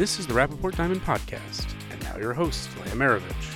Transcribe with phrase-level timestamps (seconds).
[0.00, 3.54] This is the Rapaport Diamond Podcast, and now your host, Leah Meirovich.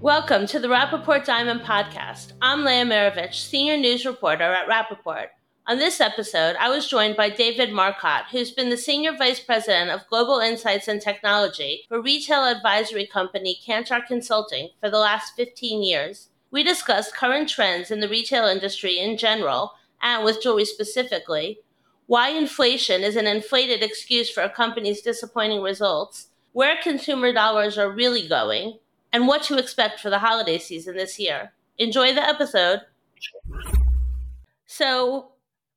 [0.00, 2.32] Welcome to the Rapaport Diamond Podcast.
[2.40, 5.26] I'm Leah Meirovich, Senior News Reporter at Rapaport.
[5.66, 9.90] On this episode, I was joined by David Marcotte, who's been the Senior Vice President
[9.90, 15.82] of Global Insights and Technology for retail advisory company Kantar Consulting for the last 15
[15.82, 16.30] years.
[16.50, 19.72] We discussed current trends in the retail industry in general,
[20.04, 21.58] and with jewelry specifically,
[22.06, 27.90] why inflation is an inflated excuse for a company's disappointing results, where consumer dollars are
[27.90, 28.78] really going,
[29.12, 31.52] and what to expect for the holiday season this year.
[31.78, 32.82] Enjoy the episode.
[34.66, 35.32] So,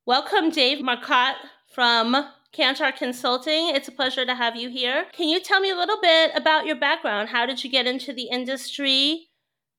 [0.05, 1.37] welcome, Dave Marcotte
[1.73, 3.69] from Kantar Consulting.
[3.69, 5.05] It's a pleasure to have you here.
[5.13, 7.29] Can you tell me a little bit about your background?
[7.29, 9.29] How did you get into the industry?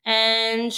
[0.07, 0.73] And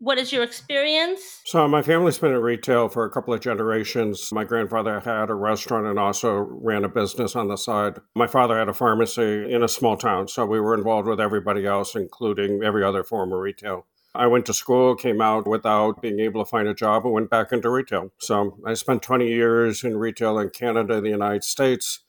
[0.00, 1.42] what is your experience?
[1.44, 4.32] So, my family's been in retail for a couple of generations.
[4.32, 7.98] My grandfather had a restaurant and also ran a business on the side.
[8.16, 11.66] My father had a pharmacy in a small town, so we were involved with everybody
[11.66, 13.86] else, including every other form of retail.
[14.14, 17.30] I went to school, came out without being able to find a job, and went
[17.30, 18.10] back into retail.
[18.18, 22.00] So, I spent 20 years in retail in Canada the United States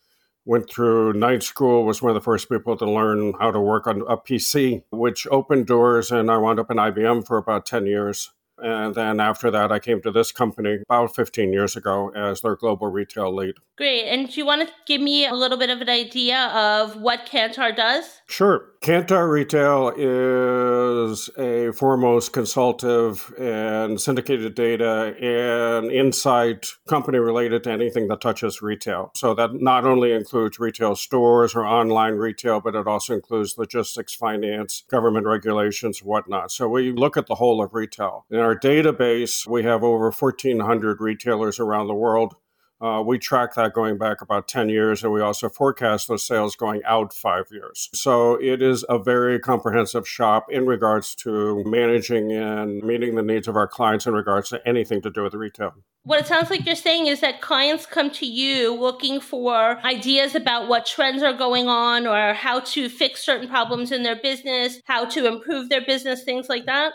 [0.45, 3.87] went through night school was one of the first people to learn how to work
[3.87, 7.85] on a pc which opened doors and i wound up in ibm for about 10
[7.85, 12.41] years and then after that, I came to this company about 15 years ago as
[12.41, 13.55] their global retail lead.
[13.77, 14.05] Great.
[14.05, 17.25] And do you want to give me a little bit of an idea of what
[17.25, 18.21] Kantar does?
[18.27, 18.67] Sure.
[18.81, 28.07] Kantar Retail is a foremost consultative and syndicated data and insight company related to anything
[28.07, 29.11] that touches retail.
[29.15, 34.15] So that not only includes retail stores or online retail, but it also includes logistics,
[34.15, 36.51] finance, government regulations, whatnot.
[36.51, 38.25] So we look at the whole of retail.
[38.31, 42.35] In our database, we have over 1,400 retailers around the world.
[42.81, 46.55] Uh, we track that going back about 10 years, and we also forecast those sales
[46.55, 47.89] going out five years.
[47.93, 53.47] So it is a very comprehensive shop in regards to managing and meeting the needs
[53.47, 55.73] of our clients in regards to anything to do with retail.
[56.03, 60.33] What it sounds like you're saying is that clients come to you looking for ideas
[60.33, 64.81] about what trends are going on or how to fix certain problems in their business,
[64.85, 66.93] how to improve their business, things like that.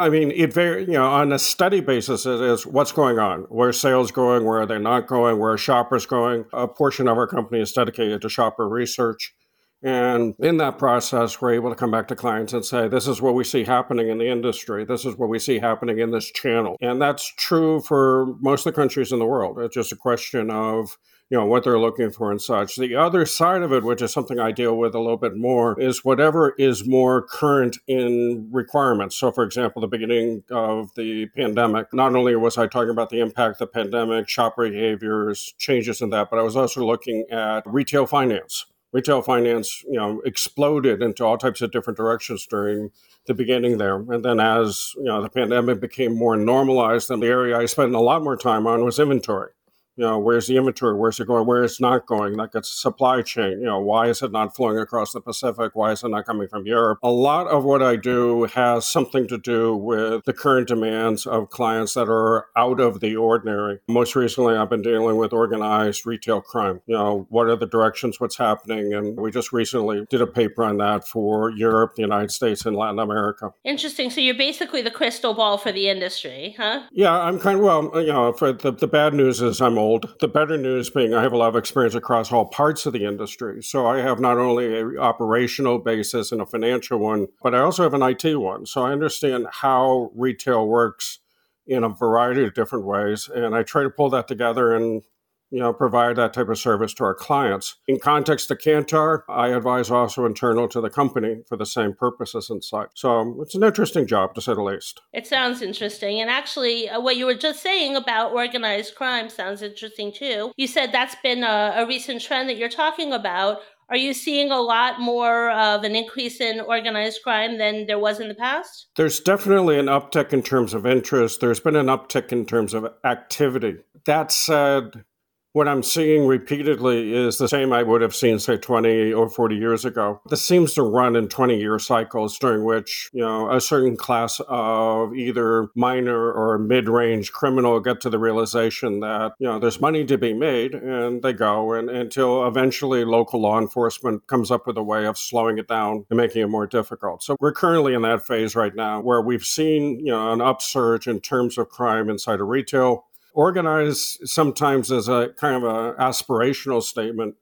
[0.00, 3.42] I mean, it very you know on a study basis, it is what's going on,
[3.50, 6.46] where sales going, where are they not going, where are shoppers going.
[6.54, 9.34] A portion of our company is dedicated to shopper research,
[9.82, 13.20] and in that process, we're able to come back to clients and say, "This is
[13.20, 14.86] what we see happening in the industry.
[14.86, 18.72] This is what we see happening in this channel," and that's true for most of
[18.72, 19.58] the countries in the world.
[19.58, 20.96] It's just a question of
[21.30, 22.74] you know what they're looking for and such.
[22.74, 25.80] The other side of it, which is something I deal with a little bit more,
[25.80, 29.16] is whatever is more current in requirements.
[29.16, 33.20] So, for example, the beginning of the pandemic, not only was I talking about the
[33.20, 37.62] impact of the pandemic, shop behaviors, changes in that, but I was also looking at
[37.64, 38.66] retail finance.
[38.92, 42.90] Retail finance, you know, exploded into all types of different directions during
[43.26, 43.94] the beginning there.
[43.94, 47.94] And then as, you know, the pandemic became more normalized, then the area I spent
[47.94, 49.52] a lot more time on was inventory
[50.00, 50.94] you know, where's the inventory?
[50.94, 51.46] Where's it going?
[51.46, 52.32] Where it's not going?
[52.32, 53.60] Like it's supply chain.
[53.60, 55.72] You know, why is it not flowing across the Pacific?
[55.74, 57.00] Why is it not coming from Europe?
[57.02, 61.50] A lot of what I do has something to do with the current demands of
[61.50, 63.80] clients that are out of the ordinary.
[63.88, 66.80] Most recently, I've been dealing with organized retail crime.
[66.86, 68.18] You know, what are the directions?
[68.18, 68.94] What's happening?
[68.94, 72.74] And we just recently did a paper on that for Europe, the United States, and
[72.74, 73.52] Latin America.
[73.64, 74.08] Interesting.
[74.08, 76.84] So you're basically the crystal ball for the industry, huh?
[76.90, 78.00] Yeah, I'm kind of well.
[78.00, 81.22] You know, for the the bad news is I'm old The better news being I
[81.22, 83.62] have a lot of experience across all parts of the industry.
[83.62, 87.82] So I have not only a operational basis and a financial one, but I also
[87.82, 88.66] have an IT one.
[88.66, 91.18] So I understand how retail works
[91.66, 93.28] in a variety of different ways.
[93.32, 95.02] And I try to pull that together and
[95.50, 97.76] you know, provide that type of service to our clients.
[97.88, 102.50] In context to Kantar, I advise also internal to the company for the same purposes
[102.50, 102.90] and such.
[102.94, 105.00] So it's an interesting job, to say the least.
[105.12, 106.20] It sounds interesting.
[106.20, 110.52] And actually, uh, what you were just saying about organized crime sounds interesting too.
[110.56, 113.58] You said that's been a, a recent trend that you're talking about.
[113.90, 118.20] Are you seeing a lot more of an increase in organized crime than there was
[118.20, 118.86] in the past?
[118.94, 121.40] There's definitely an uptick in terms of interest.
[121.40, 123.78] There's been an uptick in terms of activity.
[124.06, 125.04] That said,
[125.52, 129.56] what I'm seeing repeatedly is the same I would have seen, say, 20 or 40
[129.56, 130.20] years ago.
[130.28, 134.40] This seems to run in 20 year cycles during which, you know, a certain class
[134.48, 139.80] of either minor or mid range criminal get to the realization that, you know, there's
[139.80, 144.66] money to be made and they go and until eventually local law enforcement comes up
[144.66, 147.22] with a way of slowing it down and making it more difficult.
[147.22, 151.08] So we're currently in that phase right now where we've seen, you know, an upsurge
[151.08, 156.82] in terms of crime inside of retail Organized sometimes as a kind of an aspirational
[156.82, 157.36] statement,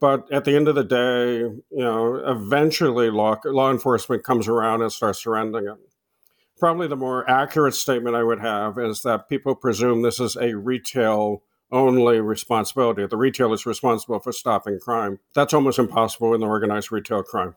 [0.00, 4.82] but at the end of the day, you know, eventually law, law enforcement comes around
[4.82, 5.76] and starts surrendering it.
[6.58, 10.54] Probably the more accurate statement I would have is that people presume this is a
[10.54, 11.42] retail
[11.72, 13.06] only responsibility.
[13.06, 15.20] The retailer is responsible for stopping crime.
[15.34, 17.54] That's almost impossible in the organized retail crime.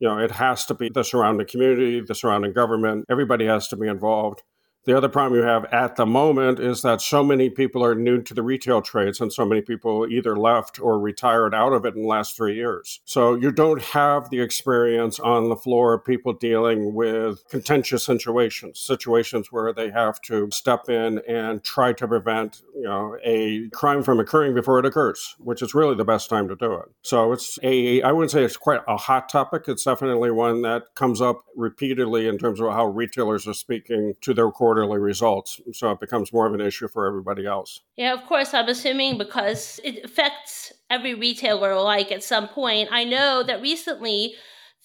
[0.00, 3.76] You know, it has to be the surrounding community, the surrounding government, everybody has to
[3.76, 4.42] be involved.
[4.84, 8.20] The other problem you have at the moment is that so many people are new
[8.22, 11.94] to the retail trades and so many people either left or retired out of it
[11.94, 13.00] in the last three years.
[13.04, 18.80] So you don't have the experience on the floor of people dealing with contentious situations,
[18.80, 24.02] situations where they have to step in and try to prevent, you know, a crime
[24.02, 26.86] from occurring before it occurs, which is really the best time to do it.
[27.02, 29.64] So it's a, I wouldn't say it's quite a hot topic.
[29.68, 34.34] It's definitely one that comes up repeatedly in terms of how retailers are speaking to
[34.34, 35.60] their core quarterly results.
[35.72, 37.80] So it becomes more of an issue for everybody else.
[37.96, 38.54] Yeah, of course.
[38.54, 42.88] I'm assuming because it affects every retailer alike at some point.
[42.90, 44.34] I know that recently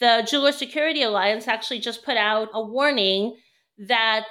[0.01, 3.37] the Jeweler Security Alliance actually just put out a warning
[3.77, 4.27] that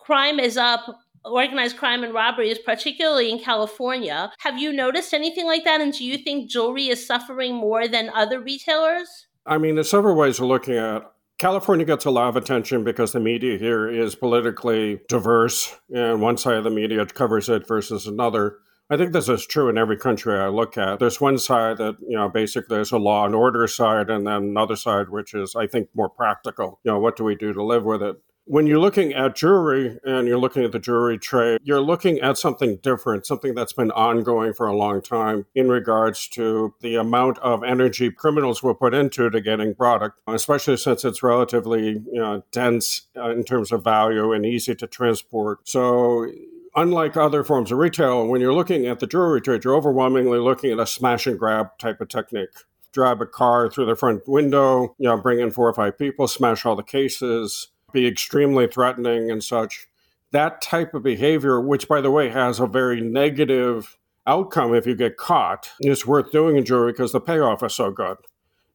[0.00, 0.80] crime is up
[1.24, 4.32] organized crime and robberies, particularly in California.
[4.38, 5.80] Have you noticed anything like that?
[5.80, 9.28] And do you think jewelry is suffering more than other retailers?
[9.46, 11.11] I mean, there's several ways of looking at
[11.42, 16.38] California gets a lot of attention because the media here is politically diverse, and one
[16.38, 18.58] side of the media covers it versus another.
[18.88, 21.00] I think this is true in every country I look at.
[21.00, 24.34] There's one side that, you know, basically there's a law and order side, and then
[24.34, 26.78] another side which is, I think, more practical.
[26.84, 28.22] You know, what do we do to live with it?
[28.44, 32.36] When you're looking at jewelry and you're looking at the jewelry trade, you're looking at
[32.36, 37.38] something different, something that's been ongoing for a long time in regards to the amount
[37.38, 42.42] of energy criminals will put into to getting product, especially since it's relatively you know,
[42.50, 45.60] dense uh, in terms of value and easy to transport.
[45.68, 46.26] So
[46.74, 50.72] unlike other forms of retail, when you're looking at the jewelry trade, you're overwhelmingly looking
[50.72, 52.50] at a smash and grab type of technique.
[52.92, 56.26] Drive a car through the front window, you know, bring in four or five people,
[56.26, 59.86] smash all the cases, be extremely threatening and such.
[60.30, 64.94] That type of behavior, which by the way has a very negative outcome if you
[64.94, 68.16] get caught, is worth doing in jewelry because the payoff is so good.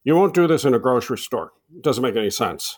[0.04, 1.54] You won't do this in a grocery store.
[1.76, 2.78] It doesn't make any sense.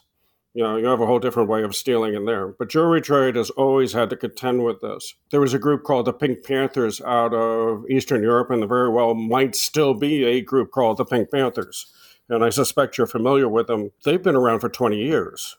[0.54, 2.48] You know, you have a whole different way of stealing in there.
[2.48, 5.14] But jewelry trade has always had to contend with this.
[5.30, 8.90] There was a group called the Pink Panthers out of Eastern Europe, and there very
[8.90, 11.94] well might still be a group called the Pink Panthers.
[12.30, 13.92] And I suspect you're familiar with them.
[14.04, 15.56] They've been around for 20 years.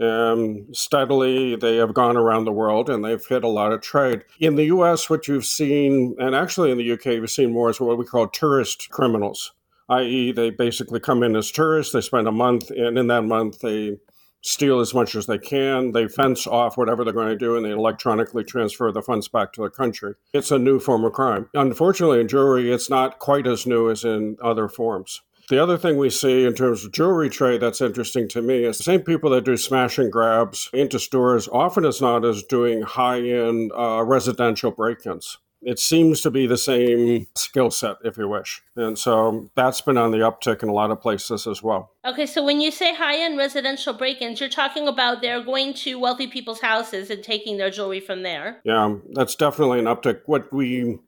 [0.00, 4.24] Um, steadily, they have gone around the world and they've hit a lot of trade.
[4.38, 7.80] In the US, what you've seen, and actually in the UK, you've seen more is
[7.80, 9.52] what we call tourist criminals,
[9.90, 13.60] i.e., they basically come in as tourists, they spend a month, and in that month,
[13.60, 13.98] they
[14.42, 15.92] steal as much as they can.
[15.92, 19.52] They fence off whatever they're going to do and they electronically transfer the funds back
[19.52, 20.14] to their country.
[20.32, 21.48] It's a new form of crime.
[21.54, 25.20] Unfortunately, in jewelry, it's not quite as new as in other forms.
[25.50, 28.78] The other thing we see in terms of jewelry trade that's interesting to me is
[28.78, 32.82] the same people that do smash and grabs into stores often as not as doing
[32.82, 35.38] high end uh, residential break ins.
[35.60, 38.62] It seems to be the same skill set, if you wish.
[38.76, 41.90] And so that's been on the uptick in a lot of places as well.
[42.06, 45.74] Okay, so when you say high end residential break ins, you're talking about they're going
[45.74, 48.60] to wealthy people's houses and taking their jewelry from there.
[48.64, 50.20] Yeah, that's definitely an uptick.
[50.26, 51.00] What we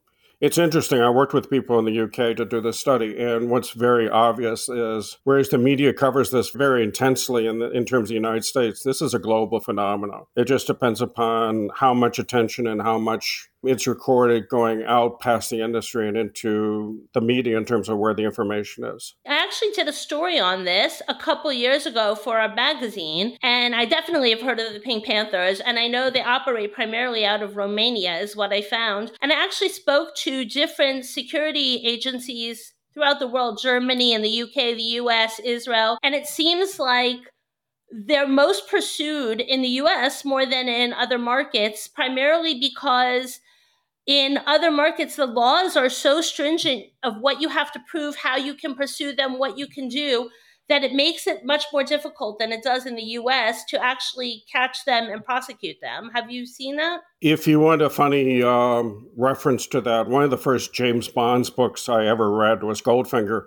[0.43, 0.99] it's interesting.
[0.99, 4.67] I worked with people in the UK to do this study, and what's very obvious
[4.67, 8.43] is whereas the media covers this very intensely in, the, in terms of the United
[8.43, 10.25] States, this is a global phenomenon.
[10.35, 15.49] It just depends upon how much attention and how much it's recorded going out past
[15.49, 19.15] the industry and into the media in terms of where the information is.
[19.25, 23.75] I actually did a story on this a couple years ago for a magazine, and
[23.75, 27.41] I definitely have heard of the Pink Panthers, and I know they operate primarily out
[27.41, 29.13] of Romania, is what I found.
[29.21, 34.75] And I actually spoke to different security agencies throughout the world Germany and the UK,
[34.75, 37.17] the US, Israel, and it seems like
[37.93, 43.39] they're most pursued in the US more than in other markets, primarily because
[44.05, 48.35] in other markets, the laws are so stringent of what you have to prove, how
[48.35, 50.29] you can pursue them, what you can do,
[50.69, 54.43] that it makes it much more difficult than it does in the US to actually
[54.51, 56.09] catch them and prosecute them.
[56.13, 57.01] Have you seen that?
[57.21, 61.49] If you want a funny um, reference to that, one of the first James Bond's
[61.49, 63.45] books I ever read was Goldfinger.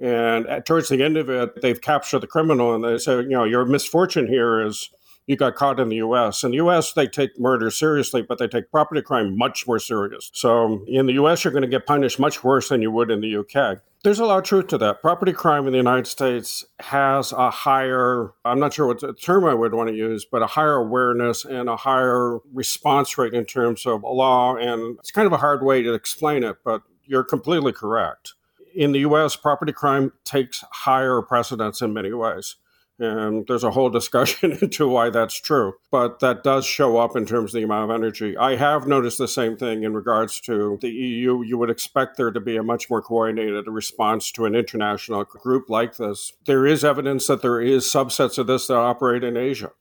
[0.00, 3.30] And at, towards the end of it, they've captured the criminal and they say, you
[3.30, 4.90] know, your misfortune here is
[5.28, 6.42] you got caught in the US.
[6.42, 10.30] In the US, they take murder seriously, but they take property crime much more serious.
[10.32, 13.20] So in the US, you're going to get punished much worse than you would in
[13.20, 13.80] the UK.
[14.02, 15.02] There's a lot of truth to that.
[15.02, 19.52] Property crime in the United States has a higher, I'm not sure what term I
[19.52, 23.84] would want to use, but a higher awareness and a higher response rate in terms
[23.84, 24.56] of law.
[24.56, 28.32] And it's kind of a hard way to explain it, but you're completely correct.
[28.74, 32.56] In the US, property crime takes higher precedence in many ways.
[32.98, 35.74] And there's a whole discussion into why that's true.
[35.90, 38.36] But that does show up in terms of the amount of energy.
[38.36, 41.42] I have noticed the same thing in regards to the EU.
[41.42, 45.68] You would expect there to be a much more coordinated response to an international group
[45.68, 46.32] like this.
[46.46, 49.72] There is evidence that there is subsets of this that operate in Asia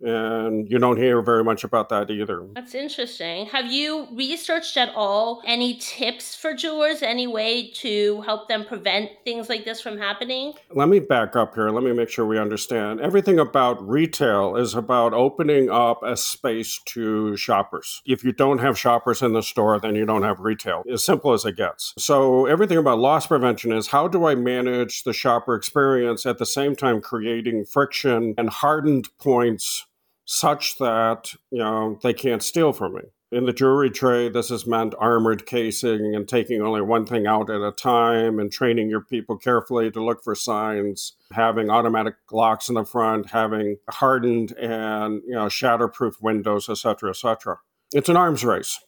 [0.00, 2.46] and you don't hear very much about that either.
[2.54, 3.46] That's interesting.
[3.46, 9.10] Have you researched at all any tips for jewelers, any way to help them prevent
[9.24, 10.54] things like this from happening?
[10.72, 11.70] Let me back up here.
[11.70, 13.00] Let me make sure we understand.
[13.00, 18.02] Everything about retail is about opening up a space to shoppers.
[18.06, 20.84] If you don't have shoppers in the store, then you don't have retail.
[20.90, 21.94] As simple as it gets.
[21.98, 26.46] So everything about loss prevention is how do I manage the shopper experience at the
[26.46, 29.86] same time creating friction and hardened points
[30.28, 33.00] such that you know they can't steal from me.
[33.32, 37.50] In the jewelry trade, this has meant armored casing and taking only one thing out
[37.50, 42.68] at a time and training your people carefully to look for signs, having automatic locks
[42.68, 47.56] in the front, having hardened and you know shatterproof windows, etc., etc.
[47.94, 48.78] It's an arms race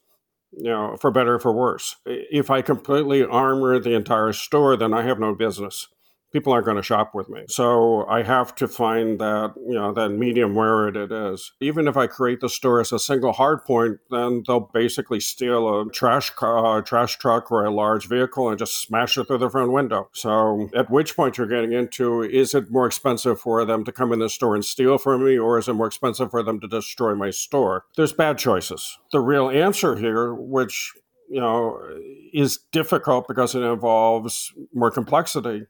[0.52, 1.96] you know, for better or for worse.
[2.04, 5.86] If I completely armor the entire store, then I have no business
[6.32, 7.44] people aren't going to shop with me.
[7.48, 11.52] So I have to find that, you know, that medium where it is.
[11.60, 15.80] Even if I create the store as a single hard point, then they'll basically steal
[15.80, 19.26] a trash car, a uh, trash truck or a large vehicle and just smash it
[19.26, 20.08] through the front window.
[20.12, 24.12] So at which point you're getting into, is it more expensive for them to come
[24.12, 26.68] in the store and steal from me or is it more expensive for them to
[26.68, 27.84] destroy my store?
[27.96, 28.98] There's bad choices.
[29.12, 30.92] The real answer here, which
[31.28, 31.80] you know,
[32.32, 35.66] is difficult because it involves more complexity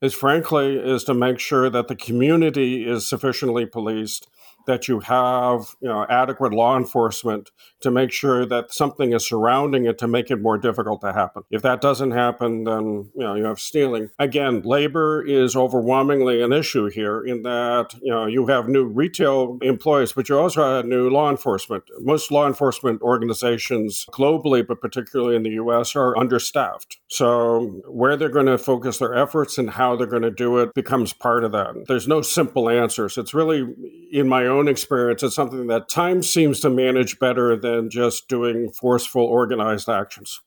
[0.00, 4.28] is frankly is to make sure that the community is sufficiently policed
[4.66, 9.86] that you have you know adequate law enforcement to make sure that something is surrounding
[9.86, 11.42] it to make it more difficult to happen.
[11.50, 14.10] If that doesn't happen, then you know you have stealing.
[14.18, 19.58] Again, labor is overwhelmingly an issue here in that you know you have new retail
[19.62, 21.84] employees, but you also have new law enforcement.
[22.00, 26.98] Most law enforcement organizations globally, but particularly in the U.S., are understaffed.
[27.08, 30.74] So where they're going to focus their efforts and how they're going to do it
[30.74, 31.84] becomes part of that.
[31.88, 33.18] There's no simple answers.
[33.18, 33.66] It's really
[34.12, 38.70] in my own experience, it's something that time seems to manage better than just doing
[38.70, 40.40] forceful, organized actions.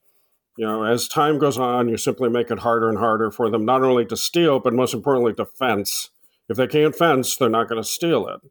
[0.57, 3.65] You know, as time goes on, you simply make it harder and harder for them
[3.65, 6.11] not only to steal, but most importantly, to fence.
[6.47, 8.41] If they can't fence, they're not going to steal it.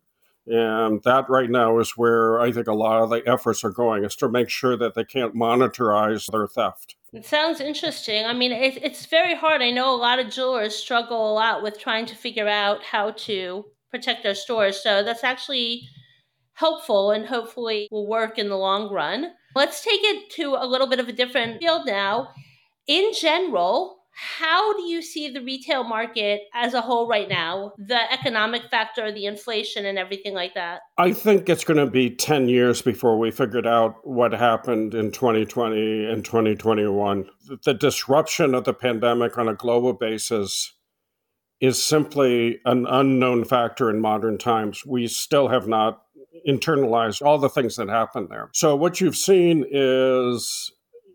[0.47, 4.05] And that right now is where I think a lot of the efforts are going,
[4.05, 6.97] is to make sure that they can't monitorize their theft.
[7.13, 8.27] It sounds interesting.
[8.27, 9.63] I mean, it, it's very hard.
[9.63, 13.13] I know a lot of jewelers struggle a lot with trying to figure out how
[13.13, 14.83] to protect their stores.
[14.83, 15.89] So that's actually
[16.55, 19.33] helpful and hopefully will work in the long run.
[19.55, 22.29] Let's take it to a little bit of a different field now.
[22.87, 27.73] In general, how do you see the retail market as a whole right now?
[27.79, 30.81] The economic factor, the inflation, and everything like that?
[30.99, 35.13] I think it's going to be 10 years before we figured out what happened in
[35.13, 37.27] 2020 and 2021.
[37.65, 40.75] The disruption of the pandemic on a global basis
[41.61, 44.85] is simply an unknown factor in modern times.
[44.85, 46.02] We still have not
[46.47, 48.49] internalized all the things that happened there.
[48.53, 50.73] So what you've seen is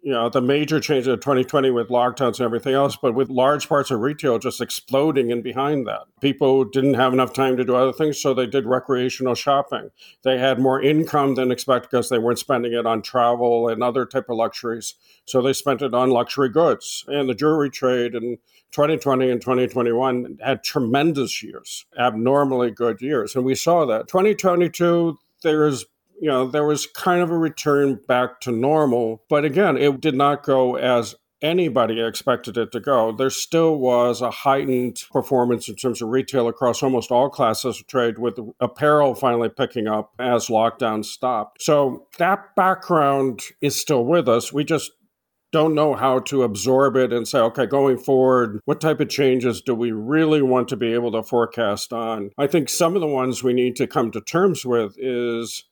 [0.07, 3.67] you know the major change of 2020 with lockdowns and everything else but with large
[3.67, 6.03] parts of retail just exploding in behind that.
[6.21, 9.89] People didn't have enough time to do other things so they did recreational shopping.
[10.23, 14.05] They had more income than expected because they weren't spending it on travel and other
[14.05, 14.93] type of luxuries
[15.25, 17.03] so they spent it on luxury goods.
[17.09, 18.37] And the jewelry trade in
[18.71, 24.07] 2020 and 2021 had tremendous years abnormally good years and we saw that.
[24.07, 25.85] 2022 there's
[26.19, 29.23] you know, there was kind of a return back to normal.
[29.29, 33.11] But again, it did not go as anybody expected it to go.
[33.11, 37.87] There still was a heightened performance in terms of retail across almost all classes of
[37.87, 41.61] trade, with apparel finally picking up as lockdown stopped.
[41.61, 44.51] So that background is still with us.
[44.51, 44.91] We just
[45.53, 49.61] don't know how to absorb it and say, okay, going forward, what type of changes
[49.61, 52.31] do we really want to be able to forecast on?
[52.37, 55.63] I think some of the ones we need to come to terms with is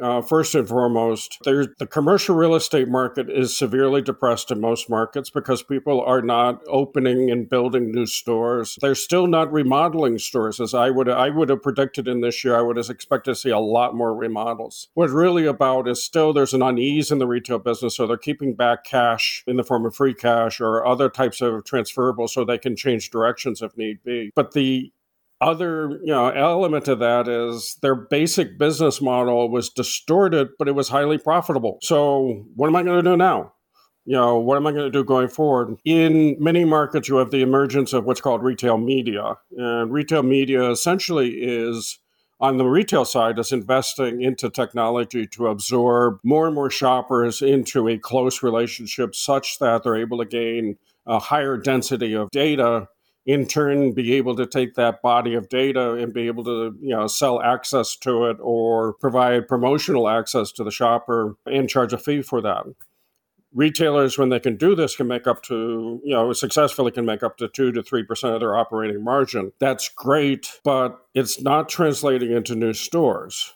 [0.00, 5.30] Uh, first and foremost, the commercial real estate market is severely depressed in most markets
[5.30, 8.78] because people are not opening and building new stores.
[8.80, 12.56] They're still not remodeling stores, as I would I would have predicted in this year.
[12.56, 14.88] I would have expected to see a lot more remodels.
[14.94, 18.54] What's really about is still there's an unease in the retail business, so they're keeping
[18.54, 22.58] back cash in the form of free cash or other types of transferable, so they
[22.58, 24.30] can change directions if need be.
[24.34, 24.92] But the
[25.40, 30.74] other you know element of that is their basic business model was distorted but it
[30.74, 31.78] was highly profitable.
[31.82, 33.52] So what am i going to do now?
[34.04, 35.76] You know what am i going to do going forward?
[35.84, 40.70] In many markets you have the emergence of what's called retail media and retail media
[40.70, 41.98] essentially is
[42.40, 47.88] on the retail side is investing into technology to absorb more and more shoppers into
[47.88, 50.76] a close relationship such that they're able to gain
[51.06, 52.88] a higher density of data
[53.26, 56.90] in turn be able to take that body of data and be able to you
[56.90, 61.98] know sell access to it or provide promotional access to the shopper and charge a
[61.98, 62.64] fee for that.
[63.52, 67.24] Retailers when they can do this can make up to you know successfully can make
[67.24, 69.52] up to 2 to 3% of their operating margin.
[69.58, 73.52] That's great but it's not translating into new stores.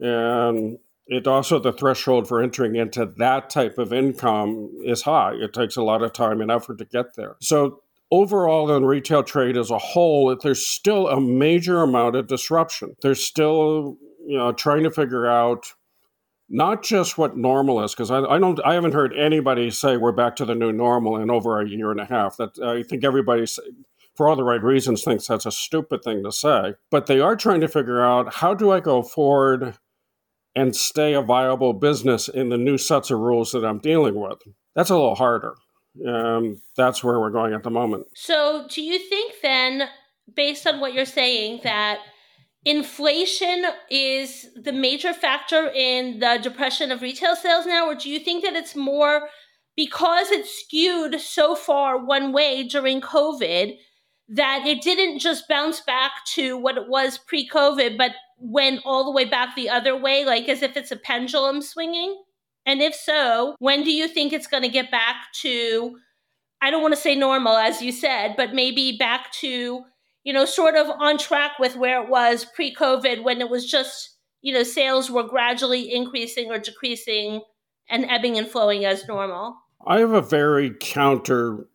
[0.00, 5.34] And it also the threshold for entering into that type of income is high.
[5.34, 7.36] It takes a lot of time and effort to get there.
[7.40, 7.83] So
[8.14, 12.94] overall in retail trade as a whole, there's still a major amount of disruption.
[13.02, 15.66] There's still, you know, trying to figure out
[16.48, 20.12] not just what normal is, because I, I, don't, I haven't heard anybody say we're
[20.12, 22.36] back to the new normal in over a year and a half.
[22.36, 23.46] That I think everybody,
[24.14, 26.74] for all the right reasons, thinks that's a stupid thing to say.
[26.90, 29.76] But they are trying to figure out how do I go forward
[30.54, 34.38] and stay a viable business in the new sets of rules that I'm dealing with.
[34.76, 35.56] That's a little harder
[36.06, 38.06] um, that's where we're going at the moment.
[38.14, 39.88] So, do you think then,
[40.34, 41.98] based on what you're saying, that
[42.64, 48.18] inflation is the major factor in the depression of retail sales now, or do you
[48.18, 49.28] think that it's more
[49.76, 53.76] because it skewed so far one way during COVID
[54.28, 59.04] that it didn't just bounce back to what it was pre COVID, but went all
[59.04, 62.22] the way back the other way, like as if it's a pendulum swinging?
[62.66, 65.98] And if so, when do you think it's going to get back to,
[66.62, 69.82] I don't want to say normal, as you said, but maybe back to,
[70.24, 73.70] you know, sort of on track with where it was pre COVID when it was
[73.70, 77.42] just, you know, sales were gradually increasing or decreasing
[77.88, 79.56] and ebbing and flowing as normal?
[79.86, 81.66] I have a very counter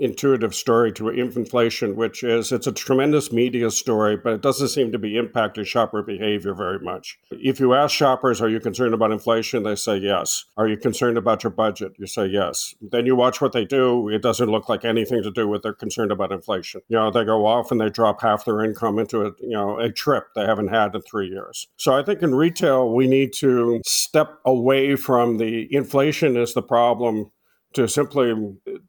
[0.00, 4.90] intuitive story to inflation, which is it's a tremendous media story, but it doesn't seem
[4.92, 7.18] to be impacting shopper behavior very much.
[7.30, 9.62] If you ask shoppers, are you concerned about inflation?
[9.62, 10.46] They say yes.
[10.56, 11.92] Are you concerned about your budget?
[11.98, 12.74] You say yes.
[12.80, 14.08] Then you watch what they do.
[14.08, 16.80] It doesn't look like anything to do with they're concerned about inflation.
[16.88, 19.78] You know, they go off and they drop half their income into a, you know,
[19.78, 21.68] a trip they haven't had in three years.
[21.76, 26.62] So I think in retail, we need to step away from the inflation is the
[26.62, 27.30] problem
[27.74, 28.32] to simply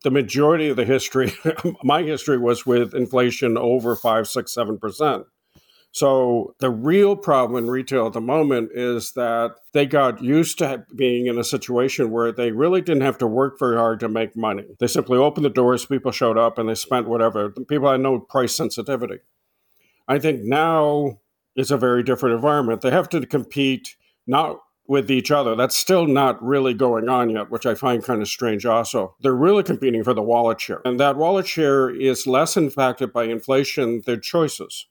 [0.04, 1.34] the majority of the history,
[1.84, 5.26] my history was with inflation over five, six, seven percent.
[5.94, 10.86] So the real problem in retail at the moment is that they got used to
[10.96, 14.38] being in a situation where they really didn't have to work very hard to make
[14.38, 14.64] money.
[14.80, 17.50] They simply opened the doors, people showed up, and they spent whatever.
[17.50, 19.20] People had no price sensitivity.
[20.08, 21.20] I think now
[21.58, 22.82] it's a very different environment.
[22.82, 25.56] They have to compete not with each other.
[25.56, 29.16] That's still not really going on yet, which I find kind of strange also.
[29.22, 30.82] They're really competing for the wallet share.
[30.84, 34.88] And that wallet share is less impacted by inflation than choices.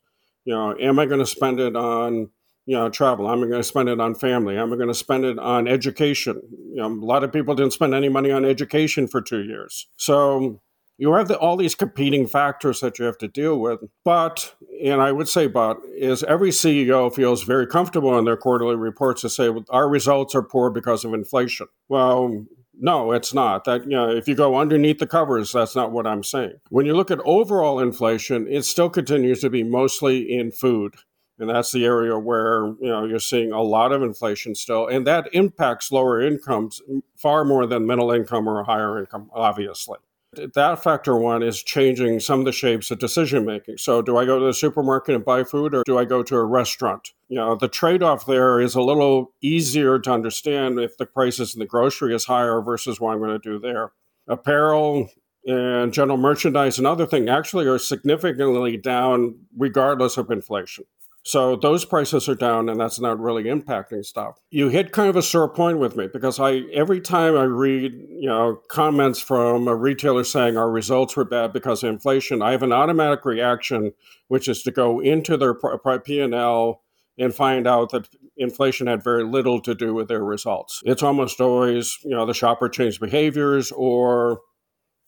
[0.47, 2.31] You know, am I going to spend it on
[2.65, 3.27] you know, travel.
[3.27, 4.57] I'm I going to spend it on family?
[4.57, 6.41] I'm I going to spend it on education?
[6.71, 9.87] You know, a lot of people didn't spend any money on education for two years.
[9.97, 10.63] So
[10.97, 13.81] you have the, all these competing factors that you have to deal with.
[14.03, 18.77] But, and I would say, but, is every CEO feels very comfortable in their quarterly
[18.77, 21.67] reports to say well, our results are poor because of inflation.
[21.89, 22.47] Well,
[22.81, 23.65] no, it's not.
[23.65, 26.55] That you know, if you go underneath the covers, that's not what I'm saying.
[26.71, 30.95] When you look at overall inflation, it still continues to be mostly in food.
[31.39, 35.07] And that's the area where you know you're seeing a lot of inflation still, and
[35.07, 36.83] that impacts lower incomes
[37.17, 39.99] far more than middle income or higher income, obviously.
[40.33, 43.79] That factor one is changing some of the shapes of decision making.
[43.79, 46.37] So, do I go to the supermarket and buy food or do I go to
[46.37, 47.11] a restaurant?
[47.29, 51.55] You know, the trade off there is a little easier to understand if the prices
[51.55, 53.91] in the grocery is higher versus what I'm going to do there.
[54.29, 55.11] Apparel
[55.47, 60.85] and general merchandise and other things actually are significantly down regardless of inflation.
[61.23, 64.41] So those prices are down, and that's not really impacting stuff.
[64.51, 67.93] You hit kind of a sore point with me because I every time I read
[67.93, 72.53] you know comments from a retailer saying our results were bad because of inflation, I
[72.53, 73.93] have an automatic reaction,
[74.29, 76.83] which is to go into their P and L
[77.19, 80.81] and find out that inflation had very little to do with their results.
[80.87, 84.41] It's almost always, you know, the shopper changed behaviors or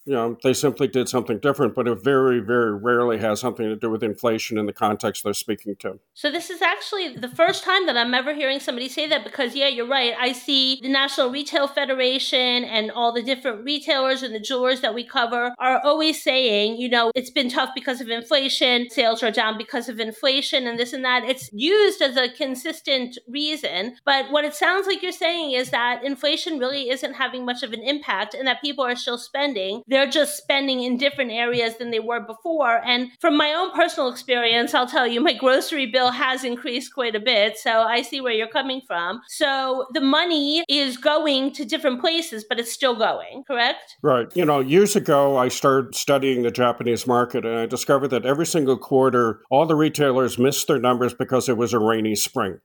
[0.05, 3.77] you know, they simply did something different, but it very, very rarely has something to
[3.77, 6.01] do with inflation in the context they're speaking to.
[6.15, 9.55] So, this is actually the first time that I'm ever hearing somebody say that because,
[9.55, 10.15] yeah, you're right.
[10.19, 14.95] I see the National Retail Federation and all the different retailers and the jewelers that
[14.95, 19.31] we cover are always saying, you know, it's been tough because of inflation, sales are
[19.31, 21.25] down because of inflation, and this and that.
[21.25, 23.97] It's used as a consistent reason.
[24.05, 27.73] But what it sounds like you're saying is that inflation really isn't having much of
[27.73, 31.91] an impact and that people are still spending they're just spending in different areas than
[31.91, 32.81] they were before.
[32.85, 37.15] And from my own personal experience, I'll tell you, my grocery bill has increased quite
[37.15, 37.59] a bit.
[37.59, 39.21] So I see where you're coming from.
[39.29, 43.97] So the money is going to different places, but it's still going, correct?
[44.03, 44.27] Right.
[44.35, 48.47] You know, years ago, I started studying the Japanese market and I discovered that every
[48.47, 52.61] single quarter, all the retailers missed their numbers because it was a rainy spring.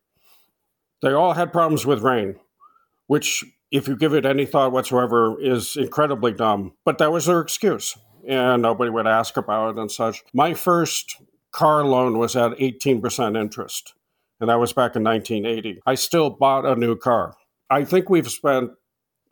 [1.02, 2.36] They all had problems with rain,
[3.06, 6.74] which if you give it any thought whatsoever, is incredibly dumb.
[6.86, 10.24] But that was their excuse, and nobody would ask about it and such.
[10.34, 13.94] My first car loan was at 18% interest,
[14.40, 15.82] and that was back in 1980.
[15.86, 17.34] I still bought a new car.
[17.70, 18.72] I think we've spent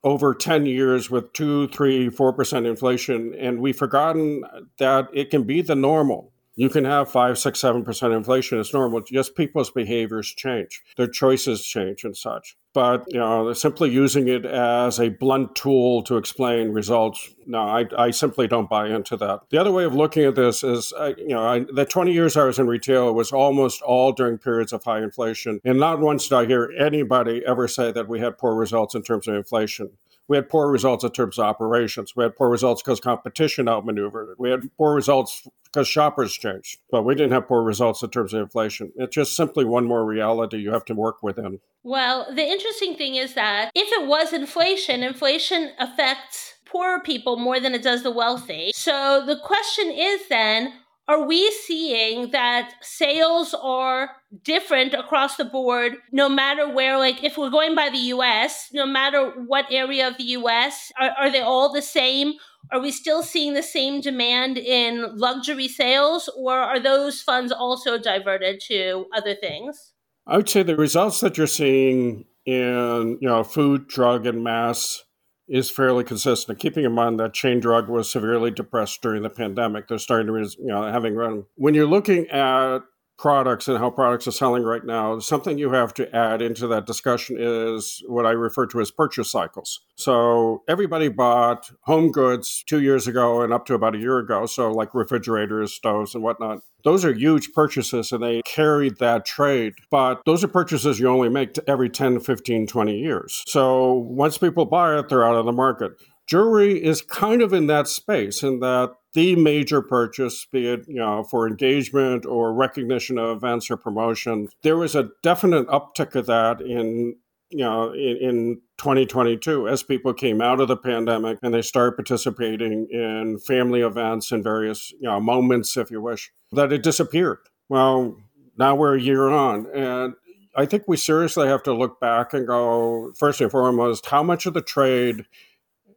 [0.03, 4.43] over 10 years with 2, 3, 4% inflation, and we've forgotten
[4.77, 6.31] that it can be the normal.
[6.55, 8.59] You can have five, six, seven percent inflation.
[8.59, 9.01] It's normal.
[9.01, 12.55] Just people's behaviors change, their choices change, and such.
[12.73, 17.59] But you know, they're simply using it as a blunt tool to explain results, no,
[17.59, 19.41] I, I simply don't buy into that.
[19.49, 22.43] The other way of looking at this is, you know, I, the 20 years I
[22.43, 26.35] was in retail was almost all during periods of high inflation, and not once did
[26.35, 29.91] I hear anybody ever say that we had poor results in terms of inflation.
[30.27, 32.15] We had poor results in terms of operations.
[32.15, 34.35] We had poor results because competition outmaneuvered.
[34.39, 36.79] We had poor results because shoppers changed.
[36.89, 38.93] But we didn't have poor results in terms of inflation.
[38.95, 41.59] It's just simply one more reality you have to work within.
[41.83, 47.59] Well, the interesting thing is that if it was inflation, inflation affects poorer people more
[47.59, 48.71] than it does the wealthy.
[48.73, 50.73] So the question is then,
[51.07, 54.09] are we seeing that sales are
[54.43, 58.85] different across the board no matter where like if we're going by the us no
[58.85, 62.33] matter what area of the us are, are they all the same?
[62.71, 67.99] Are we still seeing the same demand in luxury sales or are those funds also
[67.99, 69.93] diverted to other things?
[70.25, 75.03] I would say the results that you're seeing in you know food drug and mass
[75.47, 76.59] is fairly consistent.
[76.59, 80.33] Keeping in mind that chain drug was severely depressed during the pandemic, they're starting to,
[80.59, 81.45] you know, having run.
[81.55, 82.79] When you're looking at
[83.17, 86.85] products and how products are selling right now, something you have to add into that
[86.85, 89.81] discussion is what I refer to as purchase cycles.
[89.95, 94.45] So everybody bought home goods two years ago and up to about a year ago.
[94.45, 96.59] So like refrigerators, stoves, and whatnot.
[96.83, 99.73] Those are huge purchases and they carried that trade.
[99.89, 103.43] But those are purchases you only make every 10, 15, 20 years.
[103.47, 105.93] So once people buy it, they're out of the market.
[106.27, 110.95] Jewelry is kind of in that space in that the major purchase, be it you
[110.95, 116.25] know for engagement or recognition of events or promotion, there was a definite uptick of
[116.25, 117.15] that in
[117.49, 121.95] you know in, in 2022 as people came out of the pandemic and they started
[121.95, 127.39] participating in family events and various you know moments, if you wish, that it disappeared.
[127.69, 128.17] Well,
[128.57, 130.13] now we're a year on, and
[130.55, 134.45] I think we seriously have to look back and go first and foremost, how much
[134.45, 135.25] of the trade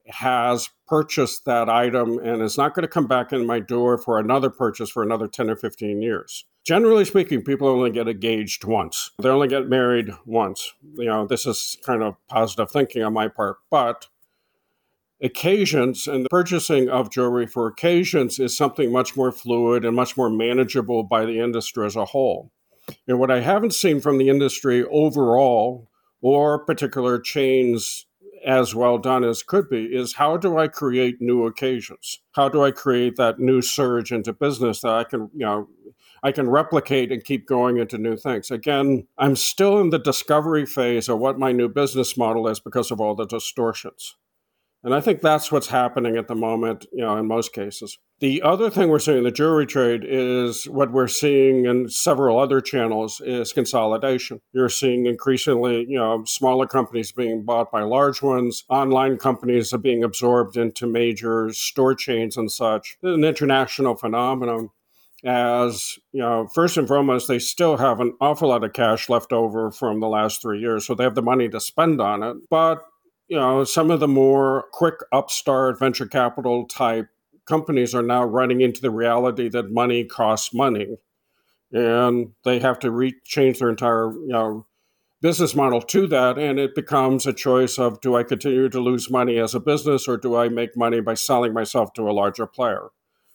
[0.09, 4.19] has purchased that item and is not going to come back in my door for
[4.19, 6.45] another purchase for another 10 or 15 years.
[6.65, 9.11] Generally speaking, people only get engaged once.
[9.23, 10.73] They only get married once.
[10.95, 14.09] You know, this is kind of positive thinking on my part, but
[15.23, 20.17] occasions and the purchasing of jewelry for occasions is something much more fluid and much
[20.17, 22.53] more manageable by the industry as a whole.
[23.07, 25.91] And what I haven't seen from the industry overall
[26.21, 28.07] or particular chains
[28.49, 32.21] as well done as could be is how do I create new occasions?
[32.33, 35.69] How do I create that new surge into business that I can, you know,
[36.23, 38.51] I can replicate and keep going into new things.
[38.51, 42.91] Again, I'm still in the discovery phase of what my new business model is because
[42.91, 44.17] of all the distortions.
[44.85, 47.99] And I think that's what's happening at the moment, you know, in most cases.
[48.21, 52.39] The other thing we're seeing in the jewelry trade is what we're seeing in several
[52.39, 54.41] other channels is consolidation.
[54.53, 59.79] You're seeing increasingly, you know, smaller companies being bought by large ones, online companies are
[59.79, 62.99] being absorbed into major store chains and such.
[63.03, 64.71] It's an international phenomenon
[65.25, 69.33] as you know first and foremost they still have an awful lot of cash left
[69.33, 72.37] over from the last three years so they have the money to spend on it
[72.49, 72.85] but
[73.29, 77.09] you know, some of the more quick upstart venture capital type
[77.45, 80.97] companies are now running into the reality that money costs money.
[81.73, 84.67] And they have to re- change their entire you know
[85.21, 89.11] business model to that and it becomes a choice of do i continue to lose
[89.11, 92.47] money as a business or do i make money by selling myself to a larger
[92.47, 92.89] player?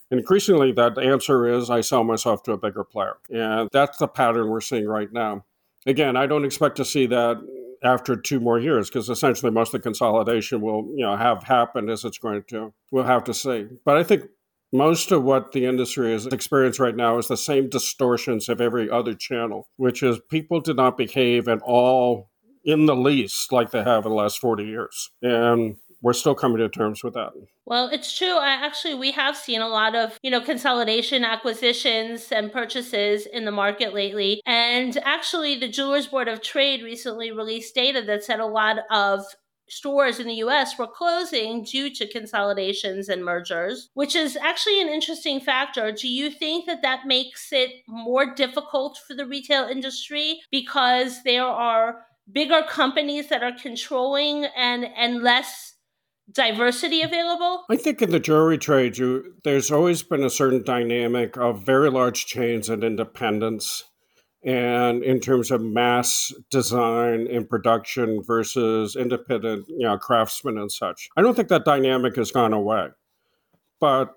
[0.10, 3.18] Increasingly that answer is i sell myself to a bigger player.
[3.30, 5.46] And that's the pattern we're seeing right now.
[5.86, 7.38] Again i don't expect to see that
[7.84, 11.90] after two more years because essentially most of the consolidation will you know have happened
[11.90, 14.24] as it's going to we'll have to see but i think
[14.74, 18.90] most of what the industry is experiencing right now is the same distortions of every
[18.90, 22.32] other channel, which is people did not behave at all
[22.66, 25.12] in the least like they have in the last 40 years.
[25.22, 27.32] And we're still coming to terms with that.
[27.66, 28.38] Well, it's true.
[28.38, 33.46] I actually we have seen a lot of, you know, consolidation, acquisitions and purchases in
[33.46, 34.42] the market lately.
[34.46, 39.24] And actually the Jewelers Board of Trade recently released data that said a lot of
[39.70, 44.90] stores in the US were closing due to consolidations and mergers, which is actually an
[44.90, 45.94] interesting factor.
[45.94, 51.46] Do you think that that makes it more difficult for the retail industry because there
[51.46, 55.73] are bigger companies that are controlling and and less
[56.32, 57.64] diversity available?
[57.70, 61.90] I think in the jewelry trade, you, there's always been a certain dynamic of very
[61.90, 63.86] large chains and independents
[64.44, 71.10] and in terms of mass design and production versus independent you know craftsmen and such.
[71.16, 72.90] I don't think that dynamic has gone away.
[73.80, 74.14] But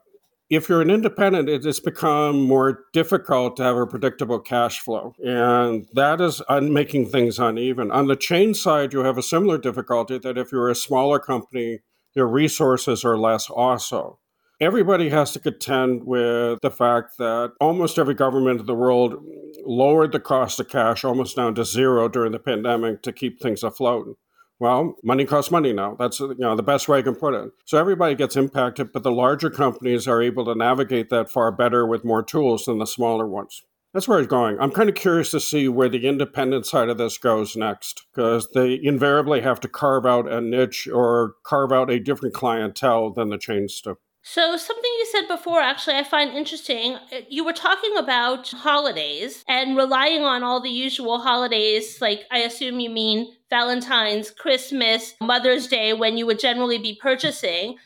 [0.50, 5.14] if you're an independent it has become more difficult to have a predictable cash flow
[5.24, 7.90] and that is making things uneven.
[7.90, 11.80] On the chain side you have a similar difficulty that if you're a smaller company
[12.16, 14.18] your resources are less also
[14.58, 19.22] Everybody has to contend with the fact that almost every government in the world
[19.66, 23.62] lowered the cost of cash almost down to zero during the pandemic to keep things
[23.62, 24.16] afloat.
[24.58, 25.94] Well, money costs money now.
[25.98, 27.50] That's you know the best way I can put it.
[27.66, 31.86] So everybody gets impacted, but the larger companies are able to navigate that far better
[31.86, 33.62] with more tools than the smaller ones.
[33.96, 34.60] That's where it's going.
[34.60, 38.46] I'm kind of curious to see where the independent side of this goes next, because
[38.52, 43.30] they invariably have to carve out a niche or carve out a different clientele than
[43.30, 43.96] the chains do.
[44.20, 46.96] So, something you said before, actually, I find interesting.
[47.10, 52.40] Uh, you were talking about holidays and relying on all the usual holidays, like I
[52.40, 57.78] assume you mean Valentine's, Christmas, Mother's Day, when you would generally be purchasing.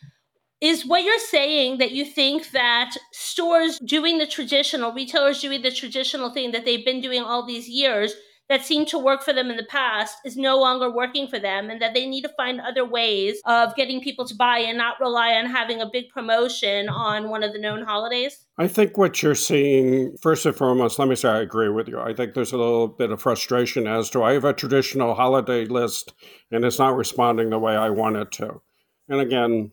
[0.61, 5.71] Is what you're saying that you think that stores doing the traditional, retailers doing the
[5.71, 8.15] traditional thing that they've been doing all these years,
[8.51, 11.71] that seemed to work for them in the past is no longer working for them
[11.71, 14.99] and that they need to find other ways of getting people to buy and not
[15.01, 18.45] rely on having a big promotion on one of the known holidays?
[18.59, 22.01] I think what you're seeing, first and foremost, let me say I agree with you.
[22.01, 25.65] I think there's a little bit of frustration as to I have a traditional holiday
[25.65, 26.13] list
[26.51, 28.61] and it's not responding the way I want it to.
[29.09, 29.71] And again,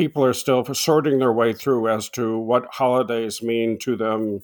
[0.00, 4.40] people are still sorting their way through as to what holidays mean to them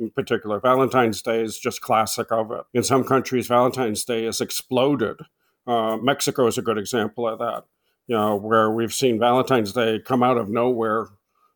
[0.00, 0.58] in particular.
[0.58, 2.62] Valentine's Day is just classic of it.
[2.74, 5.20] In some countries, Valentine's Day has exploded.
[5.64, 7.66] Uh, Mexico is a good example of that.
[8.08, 11.06] You know, where we've seen Valentine's Day come out of nowhere.